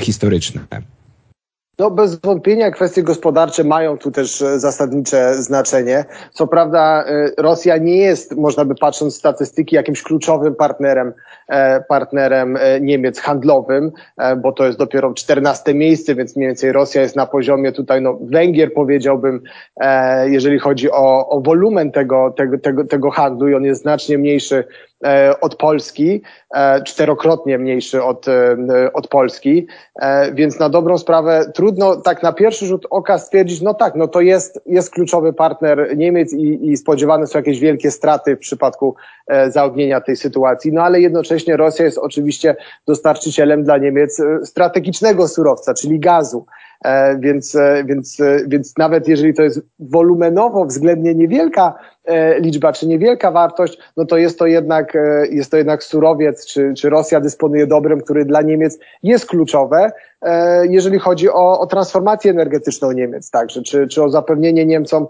historyczne. 0.00 0.60
No 1.82 1.90
bez 1.90 2.20
wątpienia 2.20 2.70
kwestie 2.70 3.02
gospodarcze 3.02 3.64
mają 3.64 3.98
tu 3.98 4.10
też 4.10 4.42
e, 4.42 4.60
zasadnicze 4.60 5.34
znaczenie. 5.34 6.04
Co 6.32 6.46
prawda 6.46 7.04
e, 7.06 7.42
Rosja 7.42 7.76
nie 7.76 7.96
jest, 7.96 8.36
można 8.36 8.64
by 8.64 8.74
patrząc 8.74 9.16
statystyki, 9.16 9.76
jakimś 9.76 10.02
kluczowym 10.02 10.54
partnerem, 10.54 11.12
e, 11.48 11.80
partnerem 11.80 12.58
Niemiec 12.80 13.20
handlowym, 13.20 13.92
bo 14.42 14.52
to 14.52 14.66
jest 14.66 14.78
dopiero 14.78 15.14
14 15.14 15.74
miejsce, 15.74 16.14
więc 16.14 16.36
mniej 16.36 16.48
więcej 16.48 16.72
Rosja 16.72 17.02
jest 17.02 17.16
na 17.16 17.26
poziomie 17.26 17.72
tutaj, 17.72 18.02
no 18.02 18.18
Węgier 18.20 18.74
powiedziałbym, 18.74 19.42
jeżeli 20.24 20.58
chodzi 20.58 20.90
o, 20.90 21.28
o 21.28 21.40
wolumen 21.40 21.92
tego, 21.92 22.34
tego, 22.36 22.58
tego, 22.58 22.84
tego 22.84 23.10
handlu 23.10 23.48
i 23.48 23.54
on 23.54 23.64
jest 23.64 23.82
znacznie 23.82 24.18
mniejszy 24.18 24.64
od 25.40 25.56
Polski, 25.56 26.22
e, 26.54 26.82
czterokrotnie 26.82 27.58
mniejszy 27.58 28.02
od, 28.02 28.28
e, 28.28 28.56
od 28.92 29.08
Polski, 29.08 29.66
więc 30.32 30.58
na 30.58 30.68
dobrą 30.68 30.98
sprawę 30.98 31.52
trudno 31.54 31.96
tak 31.96 32.22
na 32.22 32.32
pierwszy 32.32 32.66
rzut 32.66 32.86
oka 32.90 33.18
stwierdzić, 33.18 33.60
no 33.60 33.74
tak, 33.74 33.94
no 33.94 34.08
to 34.08 34.20
jest, 34.20 34.60
jest 34.66 34.90
kluczowy 34.90 35.32
partner 35.32 35.96
Niemiec 35.96 36.32
i, 36.32 36.70
i 36.70 36.76
spodziewane 36.76 37.26
są 37.26 37.38
jakieś 37.38 37.60
wielkie 37.60 37.90
straty 37.90 38.36
w 38.36 38.38
przypadku 38.38 38.94
zaognienia 39.48 40.00
tej 40.00 40.16
sytuacji, 40.16 40.72
no 40.72 40.82
ale 40.82 41.00
jednocześnie 41.00 41.56
Rosja 41.56 41.84
jest 41.84 41.98
oczywiście 41.98 42.56
dostarczycielem 42.86 43.64
dla 43.64 43.78
Niemiec 43.78 44.22
strategicznego 44.44 45.28
surowca, 45.28 45.74
czyli 45.74 46.00
gazu. 46.00 46.46
E, 46.84 47.18
więc, 47.18 47.54
e, 47.54 47.84
więc, 47.84 48.20
e, 48.20 48.40
więc 48.46 48.78
nawet 48.78 49.08
jeżeli 49.08 49.34
to 49.34 49.42
jest 49.42 49.60
wolumenowo 49.78 50.64
względnie 50.64 51.14
niewielka 51.14 51.74
liczba, 52.40 52.72
czy 52.72 52.88
niewielka 52.88 53.30
wartość, 53.30 53.78
no 53.96 54.04
to 54.04 54.16
jest 54.16 54.38
to 54.38 54.46
jednak, 54.46 54.92
jest 55.30 55.50
to 55.50 55.56
jednak 55.56 55.84
surowiec, 55.84 56.46
czy, 56.46 56.74
czy 56.76 56.90
Rosja 56.90 57.20
dysponuje 57.20 57.66
dobrem, 57.66 58.00
który 58.00 58.24
dla 58.24 58.42
Niemiec 58.42 58.78
jest 59.02 59.26
kluczowe, 59.26 59.90
jeżeli 60.62 60.98
chodzi 60.98 61.30
o, 61.30 61.60
o 61.60 61.66
transformację 61.66 62.30
energetyczną 62.30 62.92
Niemiec 62.92 63.30
także, 63.30 63.62
czy, 63.62 63.88
czy 63.88 64.02
o 64.02 64.10
zapewnienie 64.10 64.66
Niemcom 64.66 65.06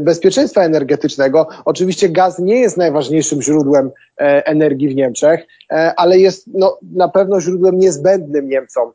bezpieczeństwa 0.00 0.62
energetycznego. 0.62 1.48
Oczywiście 1.64 2.08
gaz 2.08 2.38
nie 2.38 2.60
jest 2.60 2.76
najważniejszym 2.76 3.42
źródłem 3.42 3.90
energii 4.44 4.88
w 4.88 4.96
Niemczech, 4.96 5.46
ale 5.96 6.18
jest 6.18 6.46
no, 6.54 6.78
na 6.92 7.08
pewno 7.08 7.40
źródłem 7.40 7.78
niezbędnym 7.78 8.48
Niemcom 8.48 8.92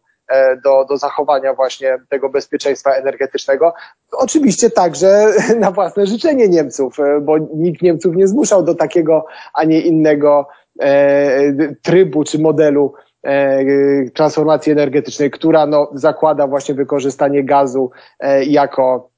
do, 0.63 0.85
do 0.85 0.97
zachowania 0.97 1.53
właśnie 1.53 1.97
tego 2.09 2.29
bezpieczeństwa 2.29 2.91
energetycznego. 2.93 3.73
Oczywiście 4.11 4.69
także 4.69 5.27
na 5.59 5.71
własne 5.71 6.05
życzenie 6.07 6.49
Niemców, 6.49 6.99
e, 6.99 7.21
bo 7.21 7.37
nikt 7.37 7.81
Niemców 7.81 8.15
nie 8.15 8.27
zmuszał 8.27 8.63
do 8.63 8.75
takiego, 8.75 9.25
a 9.53 9.63
nie 9.63 9.81
innego 9.81 10.47
e, 10.81 11.73
trybu 11.81 12.23
czy 12.23 12.39
modelu 12.39 12.93
transformacji 14.13 14.71
energetycznej, 14.71 15.31
która 15.31 15.65
no, 15.65 15.89
zakłada 15.93 16.47
właśnie 16.47 16.75
wykorzystanie 16.75 17.43
gazu 17.43 17.91
jako 18.47 19.13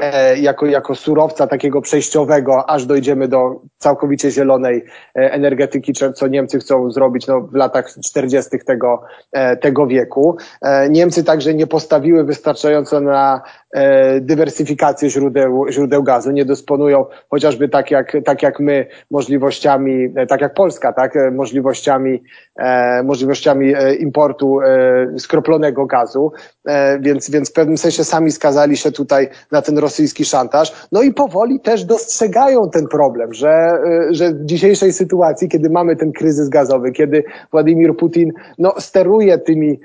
E, 0.00 0.38
jako, 0.38 0.66
jako 0.66 0.94
surowca 0.94 1.46
takiego 1.46 1.80
przejściowego, 1.80 2.70
aż 2.70 2.86
dojdziemy 2.86 3.28
do 3.28 3.60
całkowicie 3.80 4.30
zielonej 4.30 4.84
e, 5.16 5.32
energetyki, 5.32 5.92
co 6.14 6.26
Niemcy 6.26 6.58
chcą 6.58 6.90
zrobić 6.90 7.26
no, 7.26 7.40
w 7.40 7.54
latach 7.54 7.94
40. 8.04 8.50
Tego, 8.66 9.02
e, 9.32 9.56
tego 9.56 9.86
wieku. 9.86 10.36
Niemcy 10.90 11.24
także 11.24 11.54
nie 11.54 11.66
postawiły 11.66 12.24
wystarczająco 12.24 13.00
na 13.00 13.42
dywersyfikację 14.20 15.10
źródeł, 15.10 15.66
źródeł 15.70 16.02
gazu, 16.02 16.30
nie 16.30 16.44
dysponują 16.44 17.06
chociażby 17.30 17.68
tak 17.68 17.90
jak, 17.90 18.16
tak 18.24 18.42
jak 18.42 18.60
my 18.60 18.86
możliwościami, 19.10 20.14
tak 20.28 20.40
jak 20.40 20.54
Polska, 20.54 20.92
tak, 20.92 21.14
możliwościami, 21.32 22.22
możliwościami 23.04 23.74
importu 23.98 24.58
skroplonego 25.18 25.86
gazu, 25.86 26.32
więc, 27.00 27.30
więc 27.30 27.50
w 27.50 27.52
pewnym 27.52 27.78
sensie 27.78 28.04
sami 28.04 28.32
skazali 28.32 28.76
się 28.76 28.92
tutaj 28.92 29.28
na 29.52 29.62
ten 29.62 29.78
rosyjski 29.78 30.24
szantaż. 30.24 30.88
No 30.92 31.02
i 31.02 31.14
powoli 31.14 31.60
też 31.60 31.84
dostrzegają 31.84 32.70
ten 32.70 32.88
problem, 32.88 33.34
że, 33.34 33.69
y, 33.76 34.14
że 34.14 34.32
w 34.32 34.44
dzisiejszej 34.44 34.92
sytuacji, 34.92 35.48
kiedy 35.48 35.70
mamy 35.70 35.96
ten 35.96 36.12
kryzys 36.12 36.48
gazowy, 36.48 36.92
kiedy 36.92 37.24
Władimir 37.52 37.96
Putin 37.96 38.32
no, 38.58 38.74
steruje 38.78 39.38
tymi 39.38 39.80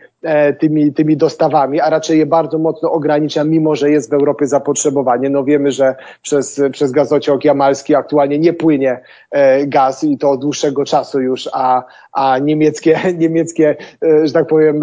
tymi, 0.59 0.93
tymi 0.93 1.17
dostawami, 1.17 1.79
a 1.79 1.89
raczej 1.89 2.19
je 2.19 2.25
bardzo 2.25 2.57
mocno 2.57 2.91
ogranicza, 2.91 3.43
mimo 3.43 3.75
że 3.75 3.89
jest 3.89 4.09
w 4.09 4.13
Europie 4.13 4.47
zapotrzebowanie. 4.47 5.29
No 5.29 5.43
wiemy, 5.43 5.71
że 5.71 5.95
przez, 6.21 6.61
przez 6.71 6.91
gazociąg 6.91 7.45
jamalski 7.45 7.95
aktualnie 7.95 8.39
nie 8.39 8.53
płynie 8.53 9.01
e, 9.31 9.67
gaz 9.67 10.03
i 10.03 10.17
to 10.17 10.31
od 10.31 10.41
dłuższego 10.41 10.85
czasu 10.85 11.21
już, 11.21 11.49
a, 11.53 11.83
a 12.13 12.39
niemieckie, 12.39 12.99
niemieckie, 13.17 13.75
e, 14.03 14.27
że 14.27 14.33
tak 14.33 14.47
powiem, 14.47 14.81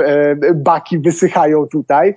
baki 0.54 0.98
wysychają 0.98 1.66
tutaj, 1.66 2.14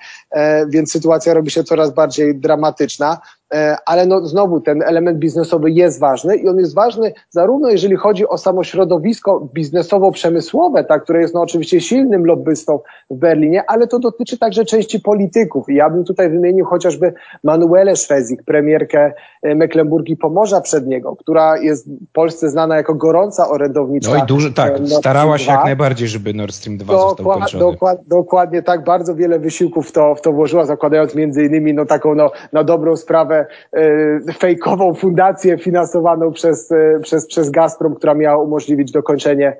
więc 0.67 0.91
sytuacja 0.91 1.33
robi 1.33 1.51
się 1.51 1.63
coraz 1.63 1.93
bardziej 1.93 2.35
dramatyczna. 2.35 3.17
E, 3.53 3.77
ale 3.85 4.05
no 4.05 4.25
znowu 4.25 4.61
ten 4.61 4.83
element 4.83 5.19
biznesowy 5.19 5.71
jest 5.71 5.99
ważny 5.99 6.35
i 6.35 6.47
on 6.47 6.59
jest 6.59 6.75
ważny 6.75 7.13
zarówno 7.29 7.69
jeżeli 7.69 7.95
chodzi 7.95 8.27
o 8.27 8.37
samo 8.37 8.63
środowisko 8.63 9.49
biznesowo-przemysłowe, 9.53 10.83
tak, 10.83 11.03
które 11.03 11.21
jest 11.21 11.33
no 11.33 11.41
oczywiście 11.41 11.81
silnym 11.81 12.25
lobbystą 12.25 12.79
w 13.15 13.19
Berlinie, 13.19 13.63
ale 13.67 13.87
to 13.87 13.99
dotyczy 13.99 14.37
także 14.37 14.65
części 14.65 14.99
polityków. 14.99 15.69
I 15.69 15.75
ja 15.75 15.89
bym 15.89 16.03
tutaj 16.03 16.29
wymienił 16.29 16.65
chociażby 16.65 17.13
Manuelę 17.43 17.95
Szwezik, 17.95 18.43
premierkę 18.43 19.13
e, 19.41 19.55
Mecklenburgii 19.55 20.17
Pomorza 20.17 20.61
Przedniego, 20.61 21.15
która 21.15 21.57
jest 21.57 21.89
w 21.89 22.11
Polsce 22.13 22.49
znana 22.49 22.77
jako 22.77 22.95
gorąca 22.95 23.49
orędownicza. 23.49 24.11
No 24.11 24.23
i 24.23 24.27
dużo, 24.27 24.49
tak, 24.49 24.73
starała 24.87 25.37
się 25.37 25.51
jak 25.51 25.63
najbardziej, 25.63 26.07
żeby 26.07 26.33
Nord 26.33 26.53
Stream 26.53 26.77
2 26.77 26.93
Dokład, 26.93 27.09
został 27.09 27.37
ukończony. 27.37 27.63
Dokład, 27.63 27.99
dokładnie 28.07 28.63
tak, 28.63 28.83
bardzo 28.83 29.15
wiele 29.15 29.39
wysiłków 29.39 29.89
w 29.89 29.91
to, 29.91 30.15
w 30.15 30.21
to 30.21 30.31
włożyła, 30.31 30.65
zakładając 30.65 31.15
między 31.15 31.45
innymi 31.45 31.73
no 31.73 31.85
taką 31.85 32.15
no, 32.15 32.31
na 32.53 32.63
dobrą 32.63 32.95
sprawę 32.95 33.45
E, 33.73 34.33
fejkową 34.33 34.93
fundację 34.93 35.57
finansowaną 35.57 36.31
przez, 36.31 36.71
e, 36.71 36.99
przez, 37.01 37.27
przez 37.27 37.49
Gazprom, 37.49 37.95
która 37.95 38.13
miała 38.13 38.43
umożliwić 38.43 38.91
dokończenie 38.91 39.57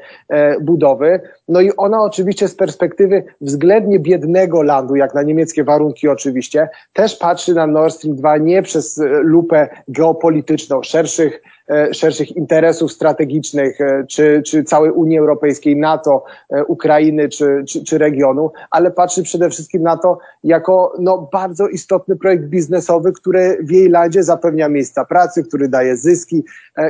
budowy. 0.62 1.21
No 1.47 1.62
i 1.62 1.71
ona 1.77 2.01
oczywiście 2.01 2.47
z 2.47 2.55
perspektywy 2.55 3.24
względnie 3.45 3.99
biednego 3.99 4.63
landu, 4.63 4.95
jak 4.95 5.13
na 5.13 5.23
niemieckie 5.23 5.63
warunki 5.63 6.07
oczywiście, 6.07 6.69
też 6.93 7.15
patrzy 7.15 7.53
na 7.53 7.67
Nord 7.67 7.93
Stream 7.93 8.15
2 8.15 8.37
nie 8.37 8.61
przez 8.61 9.01
lupę 9.23 9.69
geopolityczną, 9.87 10.83
szerszych 10.83 11.41
E, 11.45 11.54
szerszych 11.91 12.31
interesów 12.36 12.91
strategicznych, 12.91 13.81
e, 13.81 14.03
czy, 14.07 14.41
czy 14.45 14.63
całej 14.63 14.91
Unii 14.91 15.19
Europejskiej, 15.19 15.75
NATO, 15.75 16.24
e, 16.50 16.65
Ukrainy 16.65 17.29
czy, 17.29 17.63
czy, 17.67 17.84
czy 17.84 17.98
regionu, 17.98 18.51
ale 18.72 18.91
patrzy 18.91 19.24
przede 19.24 19.50
wszystkim 19.50 19.84
na 19.84 19.98
to 19.98 20.17
jako 20.43 20.93
no, 21.00 21.29
bardzo 21.31 21.67
istotny 21.67 22.15
projekt 22.15 22.43
biznesowy, 22.43 23.13
który 23.13 23.57
w 23.62 23.72
jej 23.72 23.89
landzie 23.89 24.24
zapewnia 24.24 24.69
miejsca 24.69 25.05
pracy, 25.05 25.43
który 25.43 25.67
daje 25.67 25.98
zyski, 25.98 26.43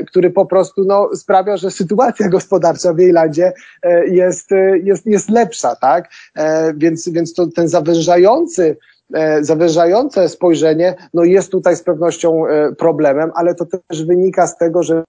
który 0.07 0.29
po 0.29 0.45
prostu 0.45 0.83
no, 0.83 1.09
sprawia, 1.15 1.57
że 1.57 1.71
sytuacja 1.71 2.29
gospodarcza 2.29 2.93
w 2.93 2.99
jej 2.99 3.11
landzie 3.11 3.53
jest, 4.07 4.49
jest, 4.83 5.05
jest 5.05 5.29
lepsza, 5.29 5.75
tak? 5.75 6.09
Więc, 6.75 7.09
więc 7.09 7.33
to 7.33 7.47
ten 7.47 7.67
zawężający 7.67 8.75
E, 8.75 8.77
zawężające 9.41 10.29
spojrzenie 10.29 10.95
no 11.13 11.23
jest 11.23 11.51
tutaj 11.51 11.75
z 11.75 11.83
pewnością 11.83 12.47
e, 12.47 12.71
problemem, 12.75 13.31
ale 13.35 13.55
to 13.55 13.65
też 13.65 14.05
wynika 14.05 14.47
z 14.47 14.57
tego, 14.57 14.83
że 14.83 15.03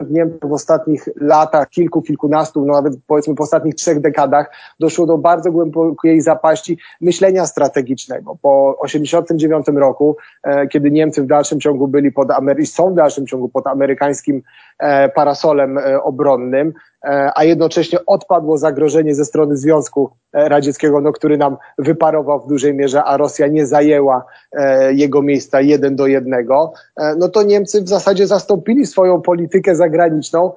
w 0.00 0.10
Niemczech 0.10 0.50
w 0.50 0.52
ostatnich 0.52 1.08
latach, 1.16 1.68
kilku, 1.68 2.02
kilkunastu, 2.02 2.64
no 2.64 2.72
nawet 2.72 2.94
powiedzmy 3.06 3.34
po 3.34 3.42
ostatnich 3.42 3.74
trzech 3.74 4.00
dekadach 4.00 4.50
doszło 4.80 5.06
do 5.06 5.18
bardzo 5.18 5.52
głębokiej 5.52 6.20
zapaści 6.20 6.78
myślenia 7.00 7.46
strategicznego. 7.46 8.36
Po 8.42 8.78
89 8.78 9.66
roku, 9.74 10.16
e, 10.42 10.68
kiedy 10.68 10.90
Niemcy 10.90 11.22
w 11.22 11.26
dalszym 11.26 11.60
ciągu 11.60 11.88
byli 11.88 12.12
pod 12.12 12.30
Amery 12.30 12.66
są 12.66 12.92
w 12.92 12.94
dalszym 12.94 13.26
ciągu 13.26 13.48
pod 13.48 13.66
amerykańskim 13.66 14.42
parasolem 15.14 15.78
obronnym, 16.02 16.72
E, 16.72 16.91
a 17.34 17.44
jednocześnie 17.44 17.98
odpadło 18.06 18.58
zagrożenie 18.58 19.14
ze 19.14 19.24
strony 19.24 19.56
Związku 19.56 20.10
e, 20.32 20.48
Radzieckiego, 20.48 21.00
no, 21.00 21.12
który 21.12 21.38
nam 21.38 21.56
wyparował 21.78 22.40
w 22.40 22.46
dużej 22.46 22.74
mierze, 22.74 23.04
a 23.04 23.16
Rosja 23.16 23.46
nie 23.46 23.66
zajęła 23.66 24.24
e, 24.52 24.92
jego 24.94 25.22
miejsca 25.22 25.60
jeden 25.60 25.96
do 25.96 26.06
jednego, 26.06 26.72
no 27.18 27.28
to 27.28 27.42
Niemcy 27.42 27.82
w 27.82 27.88
zasadzie 27.88 28.26
zastąpili 28.26 28.86
swoją 28.86 29.22
politykę 29.22 29.76
zagraniczną 29.76 30.52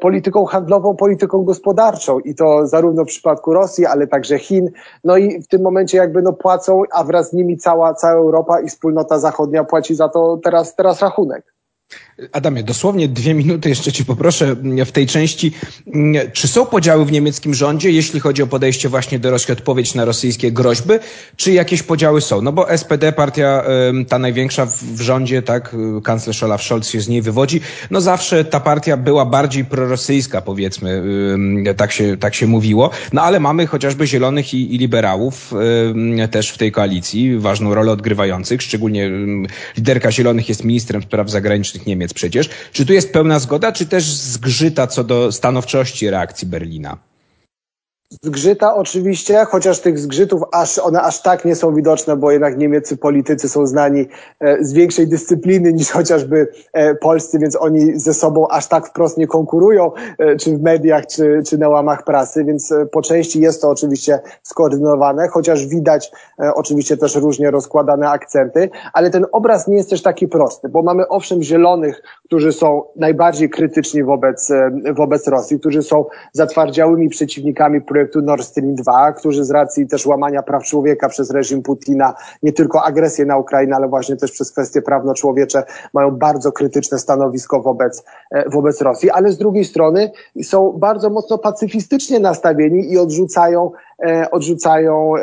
polityką 0.00 0.44
handlową, 0.44 0.96
polityką 0.96 1.44
gospodarczą 1.44 2.18
i 2.18 2.34
to 2.34 2.66
zarówno 2.66 3.04
w 3.04 3.06
przypadku 3.06 3.52
Rosji, 3.52 3.86
ale 3.86 4.06
także 4.06 4.38
Chin. 4.38 4.70
No 5.04 5.16
i 5.16 5.42
w 5.42 5.46
tym 5.46 5.62
momencie 5.62 5.98
jakby 5.98 6.22
no 6.22 6.32
płacą, 6.32 6.82
a 6.92 7.04
wraz 7.04 7.30
z 7.30 7.32
nimi 7.32 7.56
cała, 7.56 7.94
cała 7.94 8.14
Europa 8.14 8.60
i 8.60 8.68
wspólnota 8.68 9.18
zachodnia 9.18 9.64
płaci 9.64 9.94
za 9.94 10.08
to 10.08 10.40
teraz, 10.44 10.76
teraz 10.76 11.02
rachunek. 11.02 11.54
Adamie, 12.32 12.62
dosłownie 12.62 13.08
dwie 13.08 13.34
minuty 13.34 13.68
jeszcze 13.68 13.92
Ci 13.92 14.04
poproszę 14.04 14.56
w 14.86 14.92
tej 14.92 15.06
części. 15.06 15.52
Czy 16.32 16.48
są 16.48 16.66
podziały 16.66 17.04
w 17.04 17.12
niemieckim 17.12 17.54
rządzie, 17.54 17.90
jeśli 17.90 18.20
chodzi 18.20 18.42
o 18.42 18.46
podejście 18.46 18.88
właśnie 18.88 19.18
do 19.18 19.30
Rosji, 19.30 19.52
odpowiedź 19.52 19.94
na 19.94 20.04
rosyjskie 20.04 20.52
groźby, 20.52 20.94
czy 21.36 21.52
jakieś 21.52 21.82
podziały 21.82 22.20
są? 22.20 22.42
No 22.42 22.52
bo 22.52 22.76
SPD, 22.76 23.12
partia 23.12 23.64
ta 24.08 24.18
największa 24.18 24.66
w 24.66 25.00
rządzie, 25.00 25.42
tak, 25.42 25.76
kanclerz 26.04 26.42
Olaf 26.42 26.62
Scholz 26.62 26.88
się 26.88 27.00
z 27.00 27.08
niej 27.08 27.22
wywodzi, 27.22 27.60
no 27.90 28.00
zawsze 28.00 28.44
ta 28.44 28.60
partia 28.60 28.96
była 28.96 29.26
bardziej 29.26 29.64
prorosyjska, 29.64 30.40
powiedzmy, 30.40 31.02
tak 31.76 31.92
się, 31.92 32.16
tak 32.16 32.34
się 32.34 32.46
mówiło. 32.46 32.90
No 33.12 33.22
ale 33.22 33.40
mamy 33.40 33.66
chociażby 33.66 34.06
zielonych 34.06 34.54
i, 34.54 34.74
i 34.74 34.78
liberałów 34.78 35.54
też 36.30 36.50
w 36.50 36.58
tej 36.58 36.72
koalicji, 36.72 37.38
ważną 37.38 37.74
rolę 37.74 37.92
odgrywających, 37.92 38.62
szczególnie 38.62 39.10
liderka 39.76 40.12
zielonych 40.12 40.48
jest 40.48 40.64
ministrem 40.64 41.02
spraw 41.02 41.30
zagranicznych 41.30 41.86
Niemiec 41.86 42.09
przecież. 42.14 42.48
Czy 42.72 42.86
tu 42.86 42.92
jest 42.92 43.12
pełna 43.12 43.38
zgoda, 43.38 43.72
czy 43.72 43.86
też 43.86 44.04
zgrzyta 44.04 44.86
co 44.86 45.04
do 45.04 45.32
stanowczości 45.32 46.10
reakcji 46.10 46.48
Berlina? 46.48 46.96
Zgrzyta 48.12 48.74
oczywiście, 48.74 49.44
chociaż 49.44 49.80
tych 49.80 49.98
zgrzytów 49.98 50.42
aż, 50.52 50.78
one 50.78 51.02
aż 51.02 51.22
tak 51.22 51.44
nie 51.44 51.56
są 51.56 51.74
widoczne, 51.74 52.16
bo 52.16 52.30
jednak 52.30 52.58
niemieccy 52.58 52.96
politycy 52.96 53.48
są 53.48 53.66
znani 53.66 54.08
e, 54.40 54.64
z 54.64 54.72
większej 54.72 55.08
dyscypliny 55.08 55.72
niż 55.72 55.90
chociażby 55.90 56.48
e, 56.72 56.94
polscy, 56.94 57.38
więc 57.38 57.56
oni 57.56 58.00
ze 58.00 58.14
sobą 58.14 58.48
aż 58.48 58.68
tak 58.68 58.86
wprost 58.86 59.18
nie 59.18 59.26
konkurują, 59.26 59.92
e, 60.18 60.36
czy 60.36 60.56
w 60.56 60.62
mediach, 60.62 61.06
czy, 61.06 61.42
czy 61.46 61.58
na 61.58 61.68
łamach 61.68 62.04
prasy, 62.04 62.44
więc 62.44 62.74
po 62.92 63.02
części 63.02 63.40
jest 63.40 63.62
to 63.62 63.70
oczywiście 63.70 64.20
skoordynowane, 64.42 65.28
chociaż 65.28 65.66
widać 65.66 66.12
oczywiście 66.54 66.96
też 66.96 67.16
różnie 67.16 67.50
rozkładane 67.50 68.08
akcenty, 68.08 68.70
ale 68.92 69.10
ten 69.10 69.26
obraz 69.32 69.68
nie 69.68 69.76
jest 69.76 69.90
też 69.90 70.02
taki 70.02 70.28
prosty, 70.28 70.68
bo 70.68 70.82
mamy 70.82 71.08
owszem 71.08 71.42
zielonych, 71.42 72.02
którzy 72.24 72.52
są 72.52 72.82
najbardziej 72.96 73.50
krytyczni 73.50 74.02
wobec, 74.02 74.52
wobec 74.94 75.28
Rosji, 75.28 75.60
którzy 75.60 75.82
są 75.82 76.04
zatwardziałymi 76.32 77.08
przeciwnikami 77.08 77.80
projektu 77.80 77.99
projektu 78.00 78.22
Nord 78.22 78.44
Stream 78.44 78.74
2, 78.74 79.12
którzy 79.12 79.44
z 79.44 79.50
racji 79.50 79.86
też 79.86 80.06
łamania 80.06 80.42
praw 80.42 80.64
człowieka 80.64 81.08
przez 81.08 81.30
reżim 81.30 81.62
Putina, 81.62 82.14
nie 82.42 82.52
tylko 82.52 82.82
agresję 82.82 83.26
na 83.26 83.38
Ukrainę, 83.38 83.76
ale 83.76 83.88
właśnie 83.88 84.16
też 84.16 84.32
przez 84.32 84.52
kwestie 84.52 84.82
prawno-człowiecze, 84.82 85.62
mają 85.94 86.10
bardzo 86.10 86.52
krytyczne 86.52 86.98
stanowisko 86.98 87.60
wobec, 87.60 88.04
e, 88.30 88.50
wobec 88.50 88.80
Rosji, 88.80 89.10
ale 89.10 89.32
z 89.32 89.38
drugiej 89.38 89.64
strony 89.64 90.10
są 90.42 90.72
bardzo 90.72 91.10
mocno 91.10 91.38
pacyfistycznie 91.38 92.20
nastawieni 92.20 92.92
i 92.92 92.98
odrzucają, 92.98 93.70
e, 94.06 94.30
odrzucają 94.30 95.14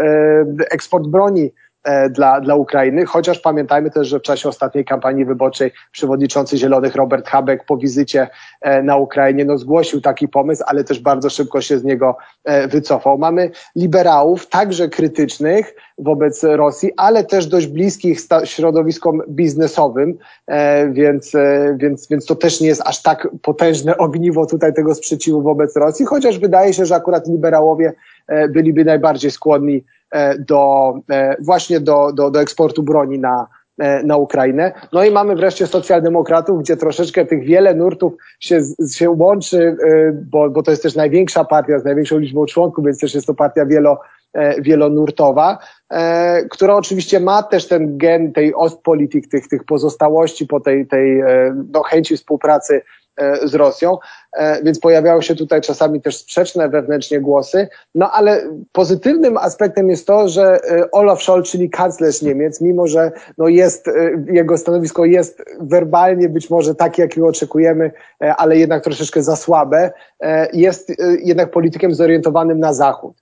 eksport 0.72 1.07
broni 1.07 1.51
E, 1.67 1.67
dla, 2.10 2.41
dla 2.41 2.56
Ukrainy, 2.56 3.06
chociaż 3.06 3.39
pamiętajmy 3.39 3.91
też, 3.91 4.08
że 4.08 4.20
w 4.20 4.22
czasie 4.22 4.50
ostatniej 4.50 4.86
kampanii 4.86 5.25
wyborczej 5.25 5.72
przewodniczący 5.91 6.58
Zielonych 6.58 6.96
Robert 6.96 7.27
Habeck 7.27 7.65
po 7.65 7.77
wizycie 7.77 8.27
e, 8.62 8.84
na 8.84 8.98
Ukrainie 8.98 9.46
no, 9.46 9.58
zgłosił 9.58 10.01
taki 10.01 10.27
pomysł, 10.27 10.63
ale 10.67 10.84
też 10.84 11.00
bardzo 11.00 11.29
szybko 11.29 11.62
się 11.62 11.79
z 11.79 11.84
niego 11.84 12.17
e, 12.44 12.67
wycofał. 12.67 13.17
Mamy 13.17 13.51
liberałów, 13.75 14.48
także 14.48 14.89
krytycznych 14.89 15.75
wobec 15.98 16.44
Rosji, 16.44 16.91
ale 16.98 17.24
też 17.24 17.48
dość 17.48 17.67
bliskich 17.67 18.20
środowiskom 18.44 19.22
biznesowym, 19.29 20.17
więc, 20.91 21.32
więc, 21.75 22.08
więc 22.08 22.25
to 22.25 22.36
też 22.36 22.62
nie 22.62 22.67
jest 22.67 22.82
aż 22.86 23.01
tak 23.01 23.27
potężne 23.41 23.98
ogniwo 23.98 24.46
tutaj 24.46 24.74
tego 24.74 24.96
sprzeciwu 24.96 25.41
wobec 25.41 25.75
Rosji, 25.75 26.06
chociaż 26.06 26.39
wydaje 26.39 26.74
się, 26.74 26.86
że 26.86 26.96
akurat 26.96 27.27
liberałowie 27.27 27.94
byliby 28.50 28.86
najbardziej 28.86 29.32
skłonni 29.32 29.84
E, 29.97 29.97
do, 30.40 30.94
e, 31.12 31.36
właśnie 31.40 31.80
do, 31.80 32.12
do, 32.14 32.32
do 32.32 32.42
eksportu 32.42 32.84
broni 32.84 33.20
na, 33.20 33.48
e, 33.78 34.04
na 34.04 34.18
Ukrainę. 34.18 34.72
No 34.94 35.04
i 35.04 35.12
mamy 35.12 35.36
wreszcie 35.36 35.68
socjaldemokratów, 35.68 36.60
gdzie 36.60 36.78
troszeczkę 36.78 37.26
tych 37.26 37.44
wiele 37.44 37.76
nurtów 37.76 38.14
się, 38.40 38.62
się 38.94 39.10
łączy, 39.10 39.78
bo, 40.32 40.50
bo 40.50 40.64
to 40.64 40.72
jest 40.72 40.84
też 40.84 40.96
największa 40.96 41.46
partia 41.46 41.80
z 41.80 41.86
największą 41.86 42.18
liczbą 42.18 42.46
członków, 42.46 42.86
więc 42.86 43.00
też 43.00 43.16
jest 43.16 43.28
to 43.28 43.34
partia 43.34 43.66
wielo, 43.66 44.00
wielonurtowa, 44.60 45.58
która 46.50 46.76
oczywiście 46.76 47.20
ma 47.20 47.44
też 47.44 47.68
ten 47.68 47.98
gen 47.98 48.34
tej 48.34 48.56
Ostpolitik, 48.56 49.28
tych, 49.28 49.48
tych 49.48 49.64
pozostałości 49.64 50.48
po 50.48 50.60
tej, 50.60 50.88
tej 50.88 51.24
no, 51.74 51.84
chęci 51.84 52.18
współpracy 52.18 52.82
z 53.44 53.56
Rosją, 53.56 53.98
E, 54.38 54.64
więc 54.64 54.80
pojawiały 54.80 55.24
się 55.24 55.36
tutaj 55.36 55.62
czasami 55.62 56.02
też 56.02 56.18
sprzeczne 56.18 56.70
wewnętrznie 56.70 57.22
głosy. 57.22 57.68
No 57.96 58.12
ale 58.12 58.42
pozytywnym 58.72 59.38
aspektem 59.38 59.90
jest 59.90 60.08
to, 60.08 60.30
że 60.30 60.60
e, 60.64 60.92
Olaf 60.92 61.24
Scholz, 61.24 61.52
czyli 61.52 61.70
kanclerz 61.70 62.22
Niemiec, 62.22 62.62
mimo 62.62 62.88
że 62.88 63.12
no 63.38 63.48
jest, 63.48 63.88
e, 63.88 63.94
jego 64.28 64.58
stanowisko 64.58 65.06
jest 65.06 65.44
werbalnie 65.60 66.30
być 66.30 66.50
może 66.50 66.76
takie, 66.76 67.02
jakiego 67.02 67.28
oczekujemy, 67.28 67.92
ale 68.20 68.58
jednak 68.58 68.84
troszeczkę 68.84 69.24
za 69.24 69.36
słabe, 69.36 69.92
jest 70.54 70.92
jednak 71.24 71.52
politykiem 71.52 71.96
zorientowanym 71.96 72.60
na 72.60 72.74
Zachód 72.74 73.22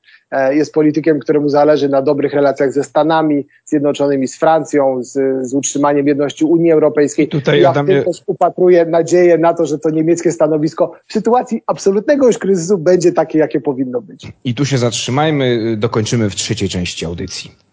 jest 0.52 0.74
politykiem, 0.74 1.20
któremu 1.20 1.50
zależy 1.50 1.90
na 1.90 2.02
dobrych 2.02 2.34
relacjach 2.34 2.74
ze 2.74 2.84
Stanami 2.84 3.48
Zjednoczonymi, 3.66 4.28
z 4.28 4.38
Francją, 4.38 5.04
z, 5.04 5.14
z 5.48 5.54
utrzymaniem 5.54 6.08
jedności 6.08 6.46
Unii 6.46 6.72
Europejskiej. 6.72 7.28
Tutaj 7.28 7.62
ja 7.62 7.70
Adamie... 7.70 8.02
w 8.02 8.04
tym 8.04 8.14
też 8.14 8.24
upatruję 8.26 8.86
nadzieję 8.86 9.38
na 9.38 9.54
to, 9.54 9.66
że 9.66 9.80
to 9.80 9.90
niemieckie 9.90 10.32
stanowisko 10.32 10.92
w 11.08 11.14
sytuacji 11.14 11.62
absolutnego 11.68 12.28
już 12.28 12.38
kryzysu 12.38 12.78
będzie 12.78 13.12
takie, 13.12 13.40
jakie 13.40 13.62
powinno 13.62 14.02
być. 14.02 14.28
I 14.44 14.56
tu 14.56 14.66
się 14.66 14.78
zatrzymajmy, 14.78 15.78
dokończymy 15.78 16.30
w 16.30 16.36
trzeciej 16.36 16.70
części 16.70 17.06
audycji. 17.06 17.65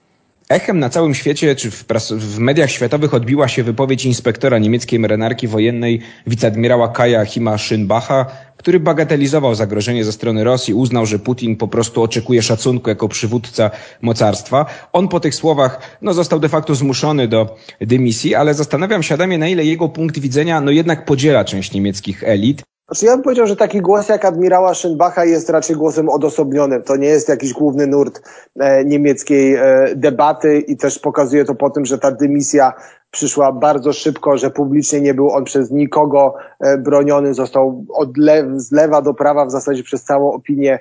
Echem 0.52 0.78
na 0.78 0.88
całym 0.88 1.14
świecie, 1.14 1.56
czy 1.56 1.70
w, 1.70 1.84
w, 2.10 2.38
mediach 2.38 2.70
światowych 2.70 3.14
odbiła 3.14 3.48
się 3.48 3.62
wypowiedź 3.62 4.04
inspektora 4.04 4.58
niemieckiej 4.58 4.98
marynarki 4.98 5.48
wojennej 5.48 6.00
wiceadmirała 6.26 6.88
Kaja 6.88 7.24
Hima 7.24 7.56
Schönbacha, 7.56 8.24
który 8.56 8.80
bagatelizował 8.80 9.54
zagrożenie 9.54 10.04
ze 10.04 10.12
strony 10.12 10.44
Rosji, 10.44 10.74
uznał, 10.74 11.06
że 11.06 11.18
Putin 11.18 11.56
po 11.56 11.68
prostu 11.68 12.02
oczekuje 12.02 12.42
szacunku 12.42 12.90
jako 12.90 13.08
przywódca 13.08 13.70
mocarstwa. 14.02 14.66
On 14.92 15.08
po 15.08 15.20
tych 15.20 15.34
słowach 15.34 15.98
no, 16.02 16.14
został 16.14 16.40
de 16.40 16.48
facto 16.48 16.74
zmuszony 16.74 17.28
do 17.28 17.56
dymisji, 17.80 18.34
ale 18.34 18.54
zastanawiam 18.54 19.02
się, 19.02 19.14
Adamie, 19.14 19.38
na 19.38 19.48
ile 19.48 19.64
jego 19.64 19.88
punkt 19.88 20.18
widzenia 20.18 20.60
no, 20.60 20.70
jednak 20.70 21.04
podziela 21.04 21.44
część 21.44 21.72
niemieckich 21.72 22.24
elit. 22.24 22.62
Znaczy 22.88 23.06
ja 23.06 23.12
bym 23.12 23.22
powiedział, 23.22 23.46
że 23.46 23.56
taki 23.56 23.80
głos 23.80 24.08
jak 24.08 24.24
admirała 24.24 24.72
Schönbacha 24.72 25.26
jest 25.26 25.50
raczej 25.50 25.76
głosem 25.76 26.08
odosobnionym. 26.08 26.82
To 26.82 26.96
nie 26.96 27.08
jest 27.08 27.28
jakiś 27.28 27.52
główny 27.52 27.86
nurt 27.86 28.22
e, 28.60 28.84
niemieckiej 28.84 29.54
e, 29.54 29.86
debaty 29.96 30.58
i 30.58 30.76
też 30.76 30.98
pokazuje 30.98 31.44
to 31.44 31.54
po 31.54 31.70
tym, 31.70 31.84
że 31.84 31.98
ta 31.98 32.10
dymisja 32.10 32.72
przyszła 33.10 33.52
bardzo 33.52 33.92
szybko, 33.92 34.38
że 34.38 34.50
publicznie 34.50 35.00
nie 35.00 35.14
był 35.14 35.30
on 35.30 35.44
przez 35.44 35.70
nikogo 35.70 36.34
e, 36.60 36.78
broniony, 36.78 37.34
został 37.34 37.84
od 37.88 38.16
le 38.16 38.52
z 38.56 38.72
lewa 38.72 39.02
do 39.02 39.14
prawa 39.14 39.46
w 39.46 39.50
zasadzie 39.50 39.82
przez 39.82 40.04
całą 40.04 40.32
opinię 40.32 40.78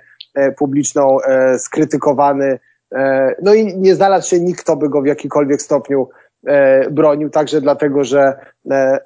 publiczną 0.58 1.18
skrytykowany. 1.58 2.60
No 3.42 3.54
i 3.54 3.78
nie 3.78 3.96
znalazł 3.96 4.30
się 4.30 4.40
nikt, 4.40 4.62
kto 4.62 4.76
by 4.76 4.90
go 4.90 5.02
w 5.02 5.06
jakikolwiek 5.06 5.62
stopniu 5.62 6.10
bronił, 6.92 7.30
także 7.30 7.62
dlatego, 7.62 8.04
że 8.04 8.36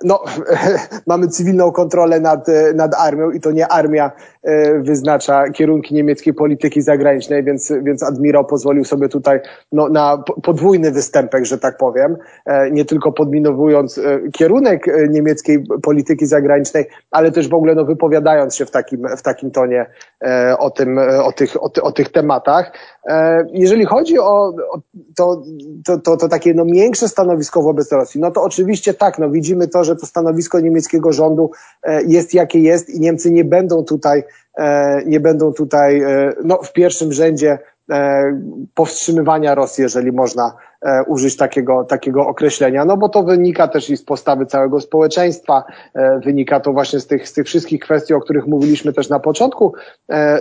no, 0.04 0.24
mamy 1.08 1.28
cywilną 1.28 1.72
kontrolę 1.72 2.20
nad, 2.20 2.50
e, 2.50 2.74
nad 2.74 2.96
armią 2.96 3.32
i 3.32 3.40
to 3.40 3.52
nie 3.52 3.68
armia 3.68 4.12
e, 4.44 4.80
wyznacza 4.80 5.50
kierunki 5.50 5.96
niemieckiej 5.96 6.34
polityki 6.34 6.82
zagranicznej, 6.82 7.44
więc, 7.44 7.74
więc 7.84 8.04
admirał 8.04 8.46
pozwolił 8.46 8.84
sobie 8.84 9.10
tutaj 9.10 9.40
no, 9.72 9.90
na 9.90 10.24
podwójny 10.44 10.92
występek, 10.92 11.46
że 11.46 11.58
tak 11.58 11.78
powiem, 11.78 12.18
nie 12.72 12.86
tylko 12.86 13.12
podminowując 13.12 14.00
kierunek 14.34 14.86
niemieckiej 15.10 15.64
polityki 15.84 16.26
zagranicznej, 16.26 16.86
ale 17.12 17.32
też 17.32 17.50
w 17.50 17.54
ogóle 17.54 17.76
no, 17.76 17.86
wypowiadając 17.86 18.56
się 18.56 18.66
w 18.66 18.72
takim, 18.72 19.08
w 19.18 19.22
takim 19.22 19.52
tonie 19.52 19.86
o, 20.60 20.70
tym, 20.70 21.00
o, 21.24 21.32
tych, 21.32 21.64
o, 21.64 21.70
ty, 21.70 21.82
o 21.82 21.92
tych 21.92 22.12
tematach. 22.12 22.72
Jeżeli 23.52 23.86
chodzi 23.86 24.20
o, 24.20 24.54
o 24.72 24.80
to, 25.16 25.44
to, 25.86 25.98
to, 25.98 26.18
to 26.18 26.28
takie 26.28 26.54
no, 26.54 26.66
miększe 26.66 27.08
stanowisko 27.08 27.62
wobec 27.62 27.92
Rosji, 27.92 28.22
no 28.22 28.32
to 28.32 28.44
oczywiście 28.44 28.94
tak, 28.94 29.20
no, 29.20 29.30
widzimy 29.30 29.45
to, 29.74 29.84
że 29.84 29.96
to 29.96 30.06
stanowisko 30.06 30.60
niemieckiego 30.60 31.12
rządu 31.14 31.52
e, 31.84 32.04
jest 32.04 32.34
jakie 32.34 32.60
jest 32.60 32.90
i 32.90 33.00
Niemcy 33.00 33.32
nie 33.32 33.46
będą 33.46 33.84
tutaj, 33.84 34.24
e, 34.58 35.02
nie 35.06 35.20
będą 35.20 35.54
tutaj 35.54 36.02
e, 36.02 36.34
no, 36.44 36.58
w 36.64 36.74
pierwszym 36.74 37.14
rzędzie 37.14 37.60
powstrzymywania 38.74 39.56
Rosji, 39.56 39.82
jeżeli 39.82 40.12
można 40.12 40.54
użyć 41.08 41.38
takiego, 41.38 41.84
takiego 41.84 42.28
określenia, 42.28 42.86
no 42.86 42.98
bo 42.98 43.10
to 43.10 43.24
wynika 43.24 43.68
też 43.68 43.90
i 43.90 43.98
z 43.98 44.04
postawy 44.04 44.46
całego 44.46 44.82
społeczeństwa, 44.82 45.64
wynika 46.24 46.60
to 46.60 46.74
właśnie 46.74 47.00
z 47.00 47.08
tych, 47.08 47.30
z 47.30 47.34
tych 47.34 47.46
wszystkich 47.46 47.82
kwestii, 47.82 48.14
o 48.14 48.22
których 48.22 48.48
mówiliśmy 48.48 48.94
też 48.94 49.10
na 49.10 49.20
początku 49.20 49.74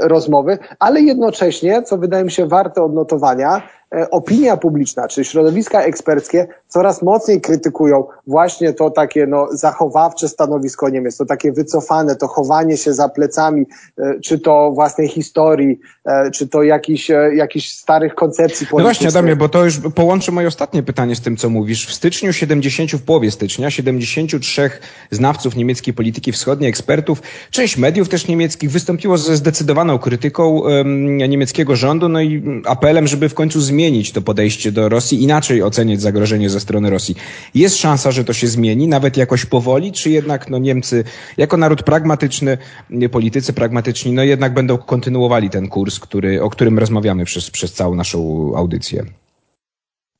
rozmowy, 0.00 0.58
ale 0.78 1.00
jednocześnie, 1.00 1.82
co 1.82 1.98
wydaje 1.98 2.24
mi 2.24 2.30
się 2.30 2.46
warte 2.46 2.82
odnotowania, 2.82 3.62
opinia 4.10 4.56
publiczna, 4.56 5.08
czy 5.08 5.24
środowiska 5.24 5.82
eksperckie 5.82 6.46
coraz 6.68 7.02
mocniej 7.02 7.40
krytykują 7.40 8.04
właśnie 8.26 8.72
to 8.72 8.90
takie 8.90 9.26
no, 9.26 9.48
zachowawcze 9.52 10.28
stanowisko 10.28 10.88
Niemiec, 10.88 11.16
to 11.16 11.26
takie 11.26 11.52
wycofane, 11.52 12.16
to 12.16 12.28
chowanie 12.28 12.76
się 12.76 12.92
za 12.94 13.08
plecami, 13.08 13.66
e, 13.98 14.20
czy 14.20 14.38
to 14.38 14.72
własnej 14.74 15.08
historii, 15.08 15.80
e, 16.04 16.30
czy 16.30 16.48
to 16.48 16.62
jakichś 16.62 17.10
jakich 17.34 17.64
starych 17.66 18.14
koncepcji 18.14 18.66
politycznych. 18.66 18.78
No 18.78 18.84
właśnie, 18.84 19.08
Adamie, 19.08 19.36
bo 19.36 19.48
to 19.48 19.64
już 19.64 19.80
połączę 19.94 20.32
moje 20.32 20.48
ostatnie 20.48 20.82
pytanie 20.82 21.16
z 21.16 21.20
tym, 21.20 21.36
co 21.36 21.50
mówisz. 21.50 21.86
W 21.86 21.94
styczniu 21.94 22.32
70, 22.32 22.92
w 22.92 23.02
połowie 23.02 23.30
stycznia, 23.30 23.70
73 23.70 24.70
znawców 25.10 25.56
niemieckiej 25.56 25.94
polityki 25.94 26.32
wschodniej, 26.32 26.70
ekspertów, 26.70 27.22
część 27.50 27.76
mediów 27.76 28.08
też 28.08 28.28
niemieckich 28.28 28.70
wystąpiło 28.70 29.18
ze 29.18 29.36
zdecydowaną 29.36 29.98
krytyką 29.98 30.48
um, 30.48 31.16
niemieckiego 31.16 31.76
rządu, 31.76 32.08
no 32.08 32.20
i 32.20 32.62
apelem, 32.66 33.06
żeby 33.06 33.28
w 33.28 33.34
końcu 33.34 33.60
zmienić 33.60 33.83
zmienić 33.84 34.12
to 34.12 34.22
podejście 34.22 34.72
do 34.72 34.88
Rosji, 34.88 35.22
inaczej 35.22 35.62
oceniać 35.62 36.00
zagrożenie 36.00 36.50
ze 36.50 36.60
strony 36.60 36.90
Rosji. 36.90 37.14
Jest 37.54 37.76
szansa, 37.76 38.12
że 38.12 38.24
to 38.24 38.32
się 38.32 38.48
zmieni, 38.48 38.88
nawet 38.88 39.16
jakoś 39.16 39.44
powoli, 39.44 39.92
czy 39.92 40.10
jednak 40.10 40.50
no, 40.50 40.58
Niemcy, 40.58 41.04
jako 41.36 41.56
naród 41.56 41.82
pragmatyczny, 41.82 42.58
politycy 43.12 43.52
pragmatyczni, 43.52 44.12
no 44.12 44.22
jednak 44.22 44.54
będą 44.54 44.78
kontynuowali 44.78 45.50
ten 45.50 45.68
kurs, 45.68 45.98
który, 45.98 46.42
o 46.42 46.50
którym 46.50 46.78
rozmawiamy 46.78 47.24
przez, 47.24 47.50
przez 47.50 47.72
całą 47.72 47.94
naszą 47.94 48.52
audycję? 48.56 49.04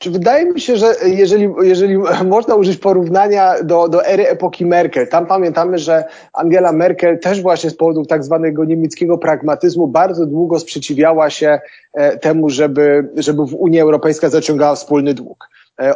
Czy 0.04 0.10
wydaje 0.10 0.52
mi 0.52 0.60
się, 0.60 0.76
że 0.76 0.94
jeżeli, 1.04 1.48
jeżeli 1.62 1.98
można 2.36 2.54
użyć 2.54 2.76
porównania 2.76 3.62
do, 3.62 3.88
do 3.88 4.06
ery 4.06 4.28
epoki 4.28 4.66
Merkel, 4.66 5.08
tam 5.08 5.26
pamiętamy, 5.26 5.78
że 5.78 6.04
Angela 6.32 6.72
Merkel 6.72 7.18
też 7.18 7.42
właśnie 7.42 7.70
z 7.70 7.76
powodu 7.76 8.04
tak 8.04 8.24
zwanego 8.24 8.64
niemieckiego 8.64 9.18
pragmatyzmu 9.18 9.86
bardzo 9.86 10.26
długo 10.26 10.58
sprzeciwiała 10.58 11.30
się 11.30 11.58
e, 11.92 12.18
temu, 12.18 12.50
żeby, 12.50 13.08
żeby 13.16 13.42
Unia 13.42 13.82
Europejska 13.82 14.28
zaciągała 14.28 14.74
wspólny 14.74 15.14
dług. 15.14 15.48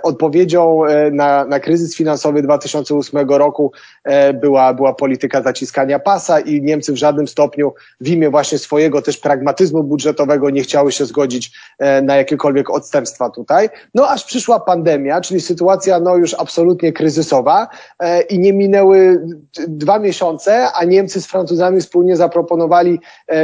Odpowiedzią 0.03 0.81
na, 1.13 1.45
na 1.45 1.61
kryzys 1.61 1.97
finansowy 1.97 2.43
2008 2.43 3.29
roku 3.29 3.73
była, 4.35 4.75
była 4.75 4.95
polityka 4.95 5.43
zaciskania 5.43 5.99
pasa 5.99 6.41
i 6.41 6.63
Niemcy 6.63 6.93
w 6.93 6.97
żadnym 6.97 7.29
stopniu 7.29 7.73
w 8.01 8.09
imię 8.09 8.31
właśnie 8.31 8.59
swojego 8.59 9.03
też 9.03 9.17
pragmatyzmu 9.17 9.85
budżetowego 9.85 10.51
nie 10.51 10.63
chciały 10.63 10.93
się 10.93 11.05
zgodzić 11.05 11.53
na 12.03 12.17
jakiekolwiek 12.17 12.71
odstępstwa 12.71 13.31
tutaj. 13.31 13.69
No 13.95 14.09
aż 14.09 14.25
przyszła 14.25 14.61
pandemia, 14.61 15.21
czyli 15.21 15.41
sytuacja 15.41 16.01
no 16.01 16.17
już 16.17 16.35
absolutnie 16.35 16.93
kryzysowa 16.93 17.69
i 18.29 18.39
nie 18.39 18.53
minęły 18.53 19.27
dwa 19.69 19.99
miesiące, 19.99 20.73
a 20.73 20.85
Niemcy 20.85 21.23
z 21.23 21.27
Francuzami 21.27 21.81
wspólnie 21.81 22.17
zaproponowali 22.17 23.01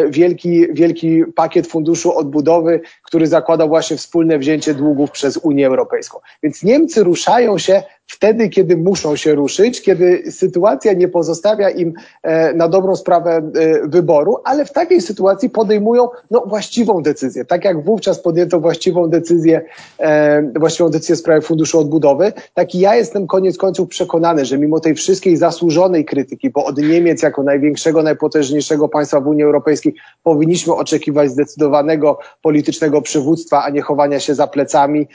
wielki, 0.09 0.67
wielki 0.73 1.25
pakiet 1.35 1.67
funduszu 1.67 2.19
odbudowy, 2.19 2.81
który 3.03 3.27
zakładał 3.27 3.69
właśnie 3.69 3.97
wspólne 3.97 4.39
wzięcie 4.39 4.75
długów 4.75 5.11
przez 5.11 5.37
Unię 5.37 5.67
Europejską. 5.67 6.19
Więc 6.43 6.63
Niemcy 6.63 7.05
ruszają 7.05 7.59
się 7.59 7.83
wtedy, 8.07 8.49
kiedy 8.49 8.77
muszą 8.77 9.17
się 9.17 9.35
ruszyć, 9.35 9.83
kiedy 9.83 10.33
sytuacja 10.33 10.93
nie 10.93 11.09
pozostawia 11.09 11.71
im 11.71 11.93
e, 12.23 12.55
na 12.55 12.69
dobrą 12.69 12.97
sprawę 12.97 13.31
e, 13.37 13.89
wyboru, 13.89 14.37
ale 14.45 14.65
w 14.65 14.73
takiej 14.73 15.01
sytuacji 15.01 15.51
podejmują 15.51 16.09
no, 16.31 16.45
właściwą 16.47 17.03
decyzję. 17.03 17.45
Tak 17.45 17.65
jak 17.65 17.85
wówczas 17.85 18.21
podjęto 18.21 18.61
właściwą 18.61 19.09
decyzję, 19.11 19.63
e, 19.99 20.43
właściwą 20.57 20.89
decyzję 20.89 21.17
w 21.17 21.19
sprawie 21.19 21.41
Funduszu 21.41 21.79
Odbudowy, 21.79 22.33
tak 22.55 22.75
i 22.75 22.79
ja 22.79 22.95
jestem 22.95 23.27
koniec 23.27 23.57
końców 23.57 23.89
przekonany, 23.89 24.45
że 24.45 24.59
mimo 24.59 24.81
tej 24.81 24.95
wszystkiej 24.95 25.37
zasłużonej 25.37 26.05
krytyki, 26.05 26.51
bo 26.51 26.65
od 26.65 26.79
Niemiec 26.79 27.23
jako 27.23 27.43
największego, 27.43 28.03
najpotężniejszego 28.03 28.89
państwa 28.89 29.21
w 29.21 29.27
Unii 29.27 29.45
Europejskiej 29.45 29.95
powinniśmy 30.23 30.75
oczekiwać 30.75 31.31
zdecydowanego 31.31 32.19
politycznego 32.43 33.03
przywództwa, 33.03 33.65
a 33.65 33.71
nie 33.71 33.83
chowania 33.83 34.21
się 34.21 34.35
za 34.35 34.47
plecami 34.47 35.09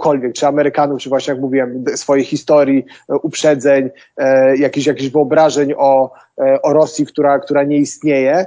czegokolwiek, 0.00 0.32
czy 0.32 0.46
Amerykanów, 0.46 1.00
czy 1.00 1.08
właśnie 1.08 1.32
jak 1.32 1.40
mówiłem, 1.40 1.84
swojej 1.94 2.24
historii, 2.24 2.84
e, 3.08 3.16
uprzedzeń, 3.16 3.90
e, 4.16 4.56
jakichś, 4.56 4.86
jakichś 4.86 5.10
wyobrażeń 5.10 5.74
o, 5.76 6.12
e, 6.38 6.62
o 6.62 6.72
Rosji, 6.72 7.06
która, 7.06 7.38
która 7.38 7.64
nie 7.64 7.76
istnieje, 7.76 8.46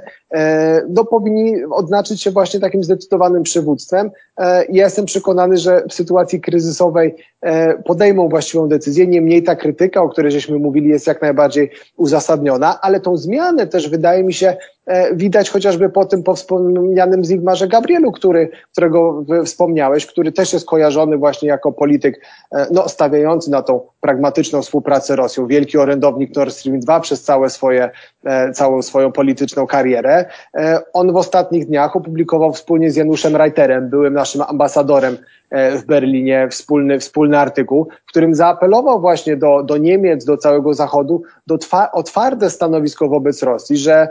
no 0.88 1.04
powinni 1.04 1.64
odznaczyć 1.64 2.22
się 2.22 2.30
właśnie 2.30 2.60
takim 2.60 2.84
zdecydowanym 2.84 3.42
przywództwem. 3.42 4.10
Ja 4.68 4.84
jestem 4.84 5.06
przekonany, 5.06 5.56
że 5.56 5.82
w 5.88 5.94
sytuacji 5.94 6.40
kryzysowej 6.40 7.14
podejmą 7.84 8.28
właściwą 8.28 8.68
decyzję. 8.68 9.06
Niemniej 9.06 9.42
ta 9.42 9.56
krytyka, 9.56 10.02
o 10.02 10.08
której 10.08 10.32
żeśmy 10.32 10.58
mówili, 10.58 10.88
jest 10.88 11.06
jak 11.06 11.22
najbardziej 11.22 11.70
uzasadniona, 11.96 12.80
ale 12.80 13.00
tą 13.00 13.16
zmianę 13.16 13.66
też 13.66 13.88
wydaje 13.88 14.24
mi 14.24 14.32
się 14.32 14.56
widać 15.12 15.50
chociażby 15.50 15.88
po 15.88 16.04
tym 16.04 16.22
po 16.22 16.34
wspomnianym 16.34 17.24
Zigmarze 17.24 17.68
Gabrielu, 17.68 18.12
który, 18.12 18.50
którego 18.72 19.24
wspomniałeś, 19.44 20.06
który 20.06 20.32
też 20.32 20.52
jest 20.52 20.66
kojarzony 20.66 21.16
właśnie 21.16 21.48
jako 21.48 21.72
polityk 21.72 22.20
no, 22.70 22.88
stawiający 22.88 23.50
na 23.50 23.62
tą 23.62 23.80
pragmatyczną 24.00 24.62
współpracę 24.62 25.16
Rosją. 25.16 25.46
Wielki 25.46 25.78
orędownik 25.78 26.36
Nord 26.36 26.54
Stream 26.54 26.80
2 26.80 27.00
przez 27.00 27.22
całe 27.22 27.50
swoje, 27.50 27.84
e, 27.84 27.90
całą 28.52 28.82
swoją 28.82 29.12
polityczną 29.12 29.66
karierę. 29.66 30.24
E, 30.56 30.78
on 30.92 31.12
w 31.12 31.16
ostatnich 31.16 31.66
dniach 31.66 31.96
opublikował 31.96 32.52
wspólnie 32.52 32.90
z 32.90 32.96
Januszem 32.96 33.36
Reiterem, 33.36 33.88
byłym 33.88 34.14
naszym 34.14 34.42
ambasadorem 34.42 35.16
e, 35.50 35.78
w 35.78 35.86
Berlinie, 35.86 36.48
wspólny, 36.50 36.98
wspólny 36.98 37.38
artykuł, 37.38 37.88
w 38.06 38.08
którym 38.08 38.34
zaapelował 38.34 39.00
właśnie 39.00 39.36
do, 39.36 39.62
do 39.62 39.76
Niemiec, 39.76 40.24
do 40.24 40.36
całego 40.36 40.74
Zachodu, 40.74 41.22
do 41.46 41.58
twa, 41.58 41.92
o 41.92 42.02
twarde 42.02 42.50
stanowisko 42.50 43.08
wobec 43.08 43.42
Rosji, 43.42 43.76
że 43.76 44.08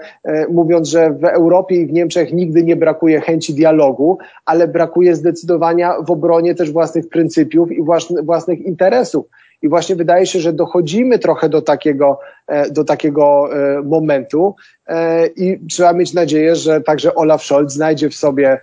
mówiąc, 0.49 0.88
że 0.88 1.12
w 1.12 1.26
Europie 1.26 1.76
i 1.76 1.88
w 1.88 1.93
Niemczech 1.93 2.34
nigdy 2.34 2.63
nie 2.63 2.76
brakuje 2.76 3.21
chęci 3.21 3.54
dialogu, 3.54 4.17
ale 4.45 4.67
brakuje 4.67 5.15
zdecydowania 5.15 5.93
w 6.02 6.12
obronie 6.12 6.56
też 6.56 6.71
własnych 6.71 7.10
pryncypiów 7.10 7.71
i 7.71 7.84
własnych 8.23 8.60
interesów. 8.60 9.26
I 9.63 9.69
właśnie 9.69 9.95
wydaje 9.95 10.26
się, 10.26 10.39
że 10.39 10.54
dochodzimy 10.54 11.19
trochę 11.19 11.49
do 11.49 11.62
takiego, 11.62 12.19
e, 12.42 12.42
do 12.71 12.84
takiego 12.84 13.49
e, 13.51 13.82
momentu. 13.82 14.56
E, 14.88 15.27
i 15.27 15.60
trzeba 15.69 15.93
mieć 15.93 16.13
nadzieję, 16.13 16.56
że 16.56 16.82
także 16.82 17.15
Olaf 17.15 17.43
Scholz 17.43 17.73
znajdzie 17.73 18.10
w 18.10 18.15
sobie 18.15 18.60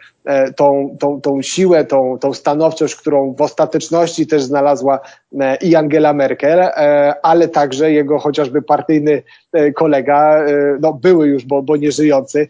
tą, 0.57 0.97
tą, 1.01 1.21
tą 1.21 1.43
siłę, 1.43 1.85
tą, 1.85 2.19
tą 2.21 2.35
stanowczość, 2.35 2.97
którą 2.97 3.35
w 3.35 3.41
ostateczności 3.41 4.27
też 4.27 4.43
znalazła 4.43 5.01
i 5.63 5.77
Angela 5.77 6.13
Merkel, 6.13 6.61
ale 7.23 7.49
także 7.49 7.93
jego 7.93 8.19
chociażby 8.19 8.63
partyjny 8.63 9.23
kolega, 9.75 10.45
no 10.81 10.93
były 10.93 11.29
już, 11.29 11.45
bo, 11.45 11.63
bo 11.63 11.77
nie 11.77 11.93
żyjący, 11.93 12.47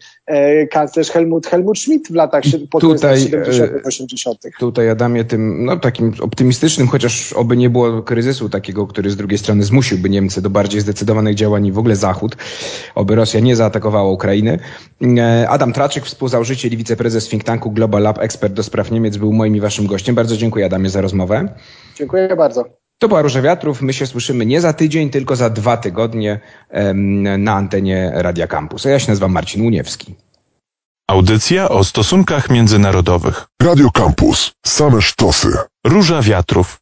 kanclerz 0.71 1.09
Helmut, 1.09 1.47
Helmut 1.47 1.79
Schmidt 1.79 2.07
w 2.07 2.15
latach 2.15 2.43
pod 2.71 2.81
tutaj, 2.81 3.19
70 3.19 3.71
80 3.85 4.39
Tutaj 4.59 4.89
Adamie 4.89 5.23
tym 5.23 5.65
no, 5.65 5.77
takim 5.77 6.13
optymistycznym, 6.21 6.87
chociaż 6.87 7.33
oby 7.33 7.57
nie 7.57 7.69
było 7.69 8.01
kryzysu, 8.01 8.49
takiego, 8.49 8.87
który 8.87 9.09
z 9.09 9.15
drugiej 9.15 9.37
strony 9.37 9.63
zmusiłby 9.63 10.09
Niemcy 10.09 10.41
do 10.41 10.49
bardziej 10.49 10.81
zdecydowanych 10.81 11.20
działań 11.35 11.65
i 11.65 11.71
w 11.71 11.77
ogóle 11.77 11.95
Zachód, 11.95 12.35
oby 12.95 13.15
Rosja 13.15 13.39
nie 13.39 13.55
zaatakowała 13.55 14.11
Ukrainy. 14.11 14.59
E, 15.17 15.49
Adam 15.49 15.73
Traczyk, 15.73 16.05
współzałożyciel 16.05 16.71
i 16.71 16.77
wiceprezes 16.77 17.29
think 17.29 17.43
tanku 17.43 17.71
Global 17.71 18.01
Lab, 18.03 18.19
ekspert 18.19 18.53
do 18.53 18.63
spraw 18.63 18.91
Niemiec, 18.91 19.17
był 19.17 19.33
moim 19.33 19.55
i 19.55 19.59
waszym 19.59 19.87
gościem. 19.87 20.15
Bardzo 20.15 20.37
dziękuję 20.37 20.65
Adamie 20.65 20.89
za 20.89 21.01
rozmowę. 21.01 21.47
Dziękuję 21.95 22.35
bardzo. 22.35 22.65
To 23.01 23.07
była 23.07 23.21
Róża 23.21 23.41
Wiatrów. 23.41 23.81
My 23.81 23.93
się 23.93 24.07
słyszymy 24.07 24.45
nie 24.45 24.61
za 24.61 24.73
tydzień, 24.73 25.09
tylko 25.09 25.35
za 25.35 25.49
dwa 25.49 25.77
tygodnie 25.77 26.39
na 27.37 27.53
antenie 27.53 28.11
Radia 28.13 28.47
Campus. 28.47 28.85
A 28.85 28.89
ja 28.89 28.99
się 28.99 29.07
nazywam 29.07 29.31
Marcin 29.31 29.65
Uniewski. 29.65 30.15
Audycja 31.07 31.69
o 31.69 31.83
stosunkach 31.83 32.49
międzynarodowych. 32.49 33.47
Radio 33.61 33.91
Campus. 33.91 34.51
Same 34.65 35.01
sztosy. 35.01 35.47
Róża 35.85 36.21
Wiatrów. 36.21 36.80